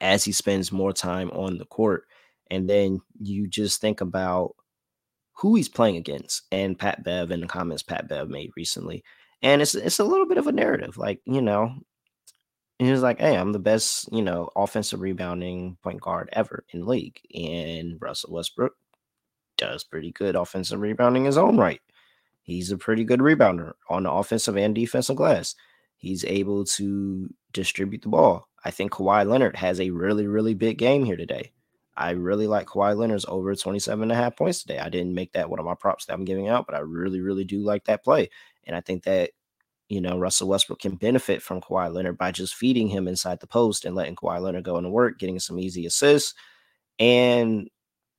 as 0.00 0.24
he 0.24 0.32
spends 0.32 0.72
more 0.72 0.92
time 0.92 1.30
on 1.30 1.58
the 1.58 1.64
court. 1.66 2.04
And 2.50 2.68
then 2.68 3.00
you 3.20 3.46
just 3.46 3.80
think 3.80 4.00
about 4.00 4.54
who 5.34 5.54
he's 5.54 5.68
playing 5.68 5.96
against. 5.96 6.42
And 6.50 6.78
Pat 6.78 7.04
Bev 7.04 7.30
in 7.30 7.40
the 7.40 7.46
comments 7.46 7.82
Pat 7.82 8.08
Bev 8.08 8.28
made 8.28 8.50
recently. 8.56 9.04
And 9.40 9.62
it's 9.62 9.74
it's 9.74 10.00
a 10.00 10.04
little 10.04 10.26
bit 10.26 10.38
of 10.38 10.48
a 10.48 10.52
narrative. 10.52 10.98
Like, 10.98 11.20
you 11.24 11.40
know, 11.40 11.74
and 12.78 12.86
he 12.86 12.92
was 12.92 13.02
like, 13.02 13.18
Hey, 13.18 13.36
I'm 13.36 13.52
the 13.52 13.58
best, 13.58 14.08
you 14.12 14.22
know, 14.22 14.50
offensive 14.56 15.00
rebounding 15.00 15.76
point 15.82 16.00
guard 16.00 16.28
ever 16.32 16.64
in 16.72 16.86
league. 16.86 17.20
And 17.34 17.98
Russell 18.00 18.32
Westbrook 18.32 18.74
does 19.56 19.84
pretty 19.84 20.12
good 20.12 20.36
offensive 20.36 20.80
rebounding 20.80 21.24
his 21.24 21.38
own 21.38 21.56
right. 21.56 21.80
He's 22.42 22.70
a 22.70 22.78
pretty 22.78 23.04
good 23.04 23.20
rebounder 23.20 23.72
on 23.90 24.04
the 24.04 24.12
offensive 24.12 24.56
and 24.56 24.74
defensive 24.74 25.16
glass. 25.16 25.54
He's 25.96 26.24
able 26.24 26.64
to 26.64 27.28
distribute 27.52 28.02
the 28.02 28.08
ball. 28.08 28.48
I 28.64 28.70
think 28.70 28.92
Kawhi 28.92 29.28
Leonard 29.28 29.56
has 29.56 29.80
a 29.80 29.90
really, 29.90 30.26
really 30.26 30.54
big 30.54 30.78
game 30.78 31.04
here 31.04 31.16
today. 31.16 31.52
I 31.96 32.10
really 32.10 32.46
like 32.46 32.68
Kawhi 32.68 32.96
Leonard's 32.96 33.26
over 33.26 33.54
27 33.54 34.02
and 34.04 34.12
a 34.12 34.14
half 34.14 34.36
points 34.36 34.62
today. 34.62 34.78
I 34.78 34.88
didn't 34.88 35.14
make 35.14 35.32
that 35.32 35.50
one 35.50 35.58
of 35.58 35.66
my 35.66 35.74
props 35.74 36.06
that 36.06 36.14
I'm 36.14 36.24
giving 36.24 36.48
out, 36.48 36.64
but 36.66 36.76
I 36.76 36.78
really, 36.78 37.20
really 37.20 37.44
do 37.44 37.60
like 37.64 37.84
that 37.84 38.04
play. 38.04 38.30
And 38.64 38.76
I 38.76 38.80
think 38.80 39.02
that 39.02 39.30
you 39.88 40.00
know, 40.00 40.18
Russell 40.18 40.48
Westbrook 40.48 40.80
can 40.80 40.96
benefit 40.96 41.42
from 41.42 41.60
Kawhi 41.60 41.92
Leonard 41.92 42.18
by 42.18 42.30
just 42.30 42.54
feeding 42.54 42.88
him 42.88 43.08
inside 43.08 43.40
the 43.40 43.46
post 43.46 43.84
and 43.84 43.96
letting 43.96 44.16
Kawhi 44.16 44.40
Leonard 44.40 44.64
go 44.64 44.76
into 44.76 44.90
work, 44.90 45.18
getting 45.18 45.38
some 45.38 45.58
easy 45.58 45.86
assists. 45.86 46.34
And 46.98 47.70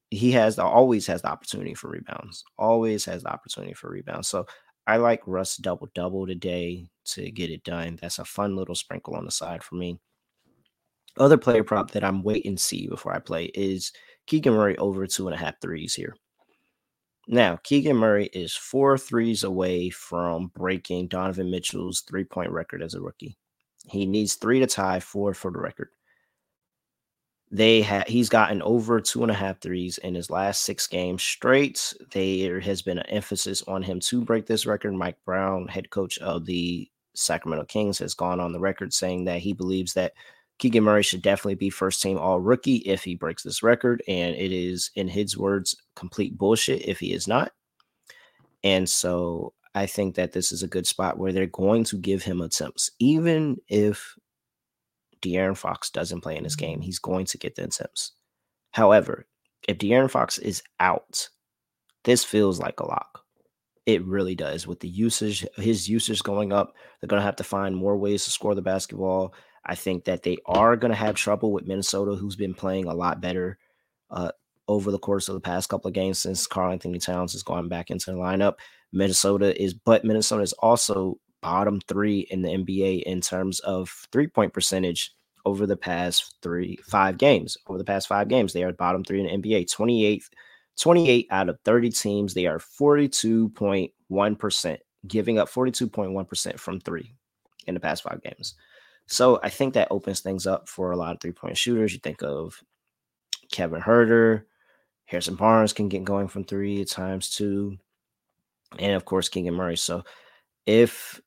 he 0.10 0.32
has 0.32 0.56
the, 0.56 0.64
always 0.64 1.06
has 1.08 1.22
the 1.22 1.30
opportunity 1.30 1.76
for 1.76 1.90
rebounds, 1.90 2.44
always 2.58 3.06
has 3.06 3.24
the 3.24 3.32
opportunity 3.32 3.74
for 3.74 3.92
rebounds. 3.92 4.28
So 4.28 4.48
I 4.88 4.98
like 4.98 5.22
Russ 5.28 5.58
double 5.58 5.90
double 5.94 6.26
today 6.26 6.90
to 7.06 7.30
get 7.30 7.52
it 7.52 7.64
done. 7.64 8.00
That's 8.02 8.18
a 8.18 8.26
fun 8.26 8.56
little 8.56 8.76
sprinkle 8.76 9.16
on 9.16 9.26
the 9.26 9.32
side 9.32 9.64
for 9.64 9.76
me. 9.76 10.00
Other 11.18 11.38
player 11.38 11.64
prop 11.64 11.92
that 11.92 12.04
I'm 12.04 12.24
waiting 12.24 12.56
to 12.56 12.64
see 12.64 12.88
before 12.88 13.14
I 13.14 13.20
play 13.20 13.46
is 13.54 13.92
Keegan 14.26 14.54
Murray 14.54 14.78
over 14.78 15.06
two 15.06 15.28
and 15.28 15.36
a 15.36 15.40
half 15.40 15.62
threes 15.62 15.94
here. 15.94 16.16
Now, 17.32 17.58
Keegan 17.64 17.96
Murray 17.96 18.26
is 18.34 18.56
four 18.56 18.98
threes 18.98 19.44
away 19.44 19.92
from 19.92 20.48
breaking 20.56 21.10
Donovan 21.10 21.52
Mitchell's 21.52 22.02
three 22.02 22.24
point 22.24 22.52
record 22.52 22.82
as 22.82 22.96
a 22.96 23.02
rookie. 23.02 23.38
He 23.88 24.06
needs 24.08 24.36
three 24.36 24.60
to 24.60 24.68
tie 24.68 25.00
four 25.00 25.34
for 25.36 25.52
the 25.52 25.60
record. 25.60 25.90
they 27.52 27.82
had 27.82 28.08
he's 28.08 28.30
gotten 28.30 28.62
over 28.62 29.02
two 29.02 29.24
and 29.24 29.32
a 29.32 29.36
half 29.36 29.60
threes 29.60 29.98
in 30.00 30.14
his 30.16 30.30
last 30.30 30.64
six 30.64 30.86
games 30.88 31.24
straight. 31.24 31.94
There 32.12 32.60
has 32.60 32.82
been 32.82 33.00
an 33.00 33.06
emphasis 33.08 33.64
on 33.68 33.82
him 33.82 34.00
to 34.02 34.24
break 34.24 34.46
this 34.46 34.66
record. 34.66 34.94
Mike 34.94 35.18
Brown, 35.26 35.68
head 35.68 35.90
coach 35.90 36.20
of 36.20 36.46
the 36.46 36.90
Sacramento 37.16 37.66
Kings, 37.66 37.98
has 38.00 38.14
gone 38.14 38.40
on 38.40 38.52
the 38.54 38.60
record 38.60 38.94
saying 38.94 39.26
that 39.26 39.40
he 39.40 39.54
believes 39.54 39.94
that 39.94 40.14
Keegan 40.60 40.84
Murray 40.84 41.04
should 41.04 41.22
definitely 41.22 41.56
be 41.56 41.70
first 41.70 42.02
team 42.02 42.18
all 42.18 42.40
rookie 42.40 42.78
if 42.78 43.04
he 43.04 43.16
breaks 43.16 43.44
this 43.44 43.64
record. 43.64 44.04
And 44.08 44.36
it 44.36 44.52
is, 44.52 44.92
in 44.96 45.08
his 45.08 45.38
words, 45.38 45.76
complete 45.96 46.38
bullshit 46.38 46.88
if 46.88 47.00
he 47.00 47.14
is 47.14 47.28
not. 47.28 47.54
And 48.64 48.88
so 48.88 49.54
I 49.74 49.86
think 49.86 50.16
that 50.16 50.34
this 50.34 50.52
is 50.52 50.62
a 50.62 50.68
good 50.68 50.86
spot 50.86 51.18
where 51.18 51.32
they're 51.32 51.48
going 51.48 51.86
to 51.86 51.98
give 51.98 52.24
him 52.24 52.42
attempts, 52.42 52.92
even 53.00 53.58
if 53.70 54.16
De'Aaron 55.22 55.58
Fox 55.58 55.90
doesn't 55.90 56.22
play 56.22 56.36
in 56.38 56.44
this 56.44 56.56
game, 56.56 56.82
he's 56.82 57.00
going 57.00 57.26
to 57.28 57.38
get 57.38 57.56
the 57.56 57.64
attempts. 57.64 58.12
However, 58.72 59.28
if 59.68 59.78
De'Aaron 59.78 60.12
Fox 60.12 60.38
is 60.38 60.62
out, 60.80 61.30
this 62.04 62.24
feels 62.24 62.60
like 62.60 62.80
a 62.80 62.86
lock. 62.86 63.24
It 63.86 64.06
really 64.06 64.36
does. 64.36 64.68
With 64.68 64.82
the 64.82 64.88
usage, 64.88 65.46
his 65.56 65.90
usage 65.90 66.22
going 66.22 66.54
up, 66.54 66.74
they're 67.00 67.08
going 67.08 67.20
to 67.20 67.26
have 67.26 67.38
to 67.38 67.44
find 67.44 67.76
more 67.76 67.98
ways 67.98 68.24
to 68.26 68.32
score 68.32 68.56
the 68.56 68.62
basketball. 68.62 69.34
I 69.66 69.76
think 69.76 70.06
that 70.06 70.24
they 70.24 70.38
are 70.46 70.76
going 70.76 70.92
to 70.92 70.98
have 70.98 71.16
trouble 71.16 71.52
with 71.52 71.68
Minnesota, 71.68 72.16
who's 72.16 72.36
been 72.36 72.54
playing 72.54 72.86
a 72.86 72.94
lot 72.94 73.22
better 73.22 73.58
uh, 74.10 74.32
over 74.68 74.92
the 74.92 75.00
course 75.00 75.28
of 75.28 75.36
the 75.36 75.42
past 75.42 75.70
couple 75.70 75.88
of 75.88 75.94
games 75.94 76.20
since 76.20 76.48
Karl-Anthony 76.48 77.00
Towns 77.00 77.34
has 77.34 77.44
gone 77.44 77.68
back 77.68 77.90
into 77.90 78.12
the 78.12 78.18
lineup. 78.18 78.56
Minnesota 78.92 79.60
is, 79.62 79.74
but 79.74 80.06
Minnesota 80.06 80.44
is 80.44 80.54
also 80.54 81.20
bottom 81.42 81.80
three 81.88 82.28
in 82.32 82.42
the 82.42 82.50
NBA 82.50 83.04
in 83.04 83.22
terms 83.22 83.60
of 83.62 83.90
three 84.12 84.28
point 84.28 84.54
percentage 84.54 85.14
over 85.46 85.66
the 85.66 85.78
past 85.78 86.36
three, 86.42 86.78
five 86.88 87.18
games. 87.18 87.58
Over 87.68 87.78
the 87.78 87.84
past 87.84 88.08
five 88.08 88.28
games, 88.28 88.54
they 88.54 88.64
are 88.64 88.74
bottom 88.74 89.04
three 89.04 89.26
in 89.26 89.42
the 89.42 89.50
NBA, 89.50 89.74
28th, 89.74 90.26
28 90.80 91.28
out 91.32 91.50
of 91.50 91.58
30 91.66 91.90
teams. 91.90 92.34
They 92.34 92.46
are 92.46 92.60
42.1%, 92.60 94.78
giving 95.08 95.40
up 95.40 95.50
42.1% 95.50 96.60
from 96.60 96.80
three 96.80 97.14
in 97.68 97.74
the 97.74 97.80
past 97.80 98.04
five 98.04 98.22
games. 98.22 98.56
So 99.10 99.40
I 99.42 99.50
think 99.50 99.74
that 99.74 99.88
opens 99.90 100.20
things 100.20 100.46
up 100.46 100.70
for 100.70 100.92
a 100.92 100.96
lot 100.96 101.14
of 101.14 101.20
three 101.20 101.32
point 101.32 101.58
shooters. 101.58 101.94
You 101.94 102.00
think 102.00 102.22
of 102.22 102.62
Kevin 103.52 103.82
Huerter, 103.82 104.44
Harrison 105.06 105.36
Barnes 105.36 105.74
can 105.74 105.90
get 105.90 106.04
going 106.04 106.28
from 106.28 106.44
three 106.44 106.82
at 106.82 106.90
times 106.90 107.32
too. 107.32 107.78
And 108.78 108.94
of 108.94 109.06
course, 109.06 109.28
Keegan 109.28 109.56
Murray. 109.56 109.78
So 109.78 110.04
if 110.68 111.20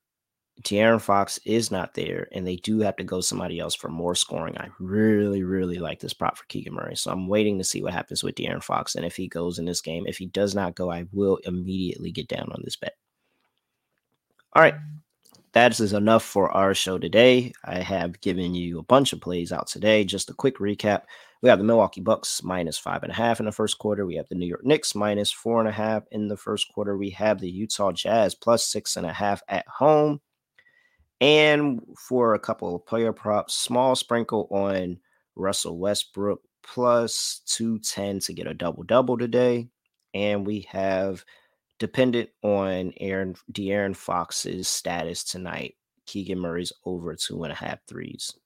De'Aaron 0.63 1.01
Fox 1.01 1.41
is 1.45 1.71
not 1.73 1.95
there, 1.95 2.29
and 2.33 2.47
they 2.47 2.57
do 2.57 2.79
have 2.81 2.95
to 2.97 3.05
go 3.05 3.21
somebody 3.21 3.59
else 3.59 3.75
for 3.75 3.89
more 3.89 4.15
scoring. 4.15 4.57
I 4.59 4.69
really, 4.79 5.43
really 5.43 5.79
like 5.79 5.99
this 5.99 6.13
prop 6.13 6.37
for 6.37 6.45
Keegan 6.45 6.75
Murray. 6.75 6.95
So 6.95 7.11
I'm 7.11 7.27
waiting 7.27 7.59
to 7.59 7.65
see 7.65 7.83
what 7.83 7.93
happens 7.93 8.23
with 8.23 8.37
De'Aaron 8.37 8.63
Fox 8.63 8.95
and 8.95 9.05
if 9.05 9.17
he 9.17 9.27
goes 9.27 9.59
in 9.59 9.65
this 9.65 9.81
game. 9.81 10.05
If 10.07 10.19
he 10.19 10.27
does 10.27 10.55
not 10.55 10.77
go, 10.77 10.91
I 10.91 11.07
will 11.13 11.39
immediately 11.45 12.13
get 12.13 12.29
down 12.29 12.49
on 12.53 12.61
this 12.63 12.77
bet. 12.77 12.97
All 14.53 14.63
right. 14.63 14.75
That 15.53 15.79
is 15.79 15.93
enough 15.93 16.25
for 16.25 16.51
our 16.51 16.73
show 16.73 16.99
today. 16.99 17.53
I 17.65 17.81
have 17.81 18.21
given 18.23 18.55
you 18.55 18.79
a 18.79 18.85
bunch 18.85 19.13
of 19.13 19.21
plays 19.21 19.53
out 19.53 19.67
today. 19.67 20.03
Just 20.03 20.31
a 20.31 20.35
quick 20.35 20.57
recap. 20.57 21.03
We 21.43 21.51
have 21.51 21.59
the 21.59 21.65
Milwaukee 21.65 22.01
Bucks 22.01 22.43
minus 22.43 22.79
five 22.79 23.03
and 23.03 23.13
a 23.13 23.15
half 23.15 23.39
in 23.39 23.45
the 23.45 23.53
first 23.53 23.79
quarter. 23.79 24.07
We 24.07 24.15
have 24.15 24.29
the 24.31 24.35
New 24.35 24.47
York 24.47 24.65
Knicks 24.65 24.95
minus 24.95 25.31
four 25.31 25.61
and 25.61 25.69
a 25.69 25.73
half 25.73 26.05
in 26.11 26.29
the 26.29 26.39
first 26.39 26.73
quarter. 26.73 26.97
We 26.97 27.11
have 27.11 27.39
the 27.39 27.51
Utah 27.51 27.93
Jazz 27.93 28.35
plus 28.35 28.65
six 28.65 28.97
and 28.97 29.05
a 29.05 29.13
half 29.13 29.43
at 29.49 29.67
home. 29.69 30.21
And 31.21 31.81
for 31.99 32.35
a 32.35 32.41
couple 32.41 32.75
of 32.75 32.87
player 32.87 33.13
props, 33.13 33.55
small 33.55 33.95
sprinkle 33.95 34.49
on 34.51 34.99
Russell 35.37 35.79
Westbrook 35.79 36.41
plus 36.63 37.43
210 37.47 38.21
to 38.21 38.33
get 38.33 38.47
a 38.47 38.55
double 38.55 38.85
double 38.85 39.19
today. 39.19 39.69
And 40.15 40.47
we 40.47 40.67
have 40.71 41.25
dependent 41.83 42.31
on 42.43 42.93
Aaron 43.01 43.35
De'Aaron 43.51 43.97
Fox's 43.97 44.69
status 44.69 45.25
tonight. 45.25 45.75
Keegan 46.07 46.39
Murray's 46.39 46.73
over 46.85 47.17
two 47.17 47.43
and 47.43 47.53
a 47.53 47.57
half 47.57 47.81
threes. 47.89 48.37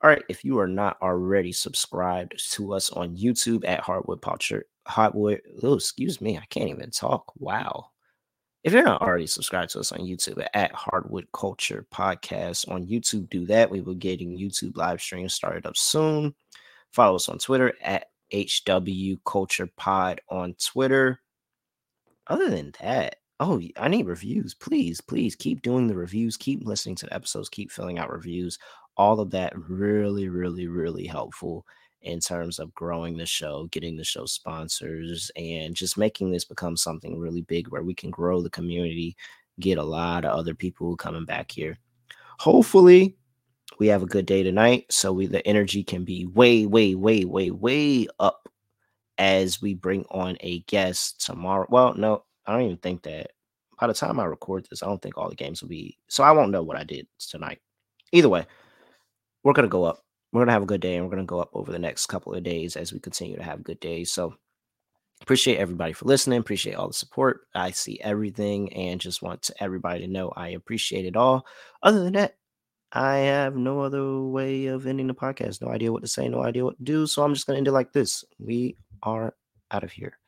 All 0.00 0.08
right, 0.08 0.24
if 0.30 0.46
you 0.46 0.58
are 0.58 0.66
not 0.66 0.96
already 1.02 1.52
subscribed 1.52 2.42
to 2.52 2.72
us 2.72 2.88
on 2.88 3.18
YouTube 3.18 3.68
at 3.68 3.80
Hardwood 3.80 4.22
Culture, 4.22 4.64
Hardwood, 4.86 5.42
oh, 5.62 5.74
excuse 5.74 6.22
me, 6.22 6.38
I 6.38 6.46
can't 6.48 6.70
even 6.70 6.90
talk. 6.90 7.34
Wow. 7.38 7.90
If 8.64 8.72
you're 8.72 8.82
not 8.82 9.02
already 9.02 9.26
subscribed 9.26 9.72
to 9.72 9.80
us 9.80 9.92
on 9.92 9.98
YouTube 9.98 10.42
at 10.54 10.72
Hardwood 10.72 11.28
Culture 11.34 11.86
Podcast 11.92 12.66
on 12.70 12.86
YouTube, 12.86 13.28
do 13.28 13.44
that. 13.44 13.70
We 13.70 13.82
will 13.82 13.94
getting 13.94 14.38
YouTube 14.38 14.74
live 14.78 15.02
streams 15.02 15.34
started 15.34 15.66
up 15.66 15.76
soon. 15.76 16.34
Follow 16.92 17.16
us 17.16 17.28
on 17.28 17.36
Twitter 17.36 17.74
at 17.82 18.06
HW 18.32 19.16
Culture 19.26 19.68
Pod 19.76 20.22
on 20.30 20.54
Twitter. 20.54 21.20
Other 22.28 22.50
than 22.50 22.72
that, 22.80 23.16
oh, 23.40 23.60
I 23.76 23.88
need 23.88 24.06
reviews. 24.06 24.54
Please, 24.54 25.00
please 25.00 25.34
keep 25.34 25.62
doing 25.62 25.86
the 25.86 25.96
reviews. 25.96 26.36
Keep 26.36 26.64
listening 26.64 26.94
to 26.96 27.06
the 27.06 27.14
episodes. 27.14 27.48
Keep 27.48 27.70
filling 27.70 27.98
out 27.98 28.12
reviews. 28.12 28.58
All 28.96 29.20
of 29.20 29.30
that 29.30 29.52
really, 29.56 30.28
really, 30.28 30.66
really 30.66 31.06
helpful 31.06 31.64
in 32.02 32.20
terms 32.20 32.58
of 32.58 32.74
growing 32.74 33.16
the 33.16 33.26
show, 33.26 33.66
getting 33.70 33.96
the 33.96 34.04
show 34.04 34.26
sponsors, 34.26 35.30
and 35.36 35.74
just 35.74 35.98
making 35.98 36.30
this 36.30 36.44
become 36.44 36.76
something 36.76 37.18
really 37.18 37.42
big 37.42 37.68
where 37.68 37.82
we 37.82 37.94
can 37.94 38.10
grow 38.10 38.40
the 38.40 38.50
community, 38.50 39.16
get 39.58 39.78
a 39.78 39.82
lot 39.82 40.24
of 40.24 40.38
other 40.38 40.54
people 40.54 40.96
coming 40.96 41.24
back 41.24 41.50
here. 41.50 41.78
Hopefully, 42.38 43.16
we 43.78 43.88
have 43.88 44.02
a 44.02 44.06
good 44.06 44.26
day 44.26 44.42
tonight, 44.42 44.86
so 44.90 45.12
we 45.12 45.26
the 45.26 45.46
energy 45.46 45.82
can 45.82 46.04
be 46.04 46.26
way, 46.26 46.66
way, 46.66 46.94
way, 46.94 47.24
way, 47.24 47.50
way 47.50 48.06
up 48.20 48.48
as 49.18 49.60
we 49.60 49.74
bring 49.74 50.04
on 50.10 50.36
a 50.40 50.60
guest 50.60 51.24
tomorrow. 51.24 51.66
Well, 51.68 51.94
no, 51.94 52.24
I 52.46 52.52
don't 52.52 52.62
even 52.62 52.76
think 52.78 53.02
that 53.02 53.32
by 53.80 53.86
the 53.86 53.94
time 53.94 54.18
I 54.18 54.24
record 54.24 54.66
this, 54.70 54.82
I 54.82 54.86
don't 54.86 55.02
think 55.02 55.18
all 55.18 55.28
the 55.28 55.36
games 55.36 55.62
will 55.62 55.68
be. 55.68 55.98
So 56.08 56.24
I 56.24 56.32
won't 56.32 56.50
know 56.50 56.62
what 56.62 56.78
I 56.78 56.84
did 56.84 57.06
tonight. 57.18 57.60
Either 58.12 58.28
way, 58.28 58.46
we're 59.42 59.52
gonna 59.52 59.68
go 59.68 59.84
up 59.84 60.04
we're 60.32 60.42
gonna 60.42 60.52
have 60.52 60.62
a 60.62 60.66
good 60.66 60.80
day 60.80 60.96
and 60.96 61.04
we're 61.04 61.10
gonna 61.10 61.24
go 61.24 61.40
up 61.40 61.50
over 61.54 61.72
the 61.72 61.78
next 61.78 62.06
couple 62.06 62.34
of 62.34 62.42
days 62.42 62.76
as 62.76 62.92
we 62.92 63.00
continue 63.00 63.36
to 63.36 63.42
have 63.42 63.64
good 63.64 63.80
days. 63.80 64.12
So 64.12 64.34
appreciate 65.22 65.58
everybody 65.58 65.92
for 65.92 66.04
listening, 66.04 66.38
appreciate 66.38 66.74
all 66.74 66.88
the 66.88 66.94
support. 66.94 67.42
I 67.54 67.70
see 67.70 68.00
everything 68.00 68.72
and 68.74 69.00
just 69.00 69.22
want 69.22 69.42
to 69.42 69.62
everybody 69.62 70.00
to 70.00 70.12
know 70.12 70.32
I 70.36 70.50
appreciate 70.50 71.06
it 71.06 71.16
all. 71.16 71.46
Other 71.82 72.04
than 72.04 72.12
that, 72.14 72.36
I 72.92 73.18
have 73.18 73.56
no 73.56 73.80
other 73.80 74.20
way 74.20 74.66
of 74.66 74.86
ending 74.86 75.06
the 75.06 75.14
podcast. 75.14 75.62
No 75.62 75.68
idea 75.68 75.92
what 75.92 76.02
to 76.02 76.08
say, 76.08 76.28
no 76.28 76.42
idea 76.42 76.64
what 76.64 76.76
to 76.78 76.84
do. 76.84 77.06
So 77.06 77.22
I'm 77.22 77.34
just 77.34 77.46
gonna 77.46 77.58
end 77.58 77.68
it 77.68 77.72
like 77.72 77.92
this. 77.92 78.24
We 78.38 78.76
are 79.02 79.34
out 79.70 79.84
of 79.84 79.92
here. 79.92 80.18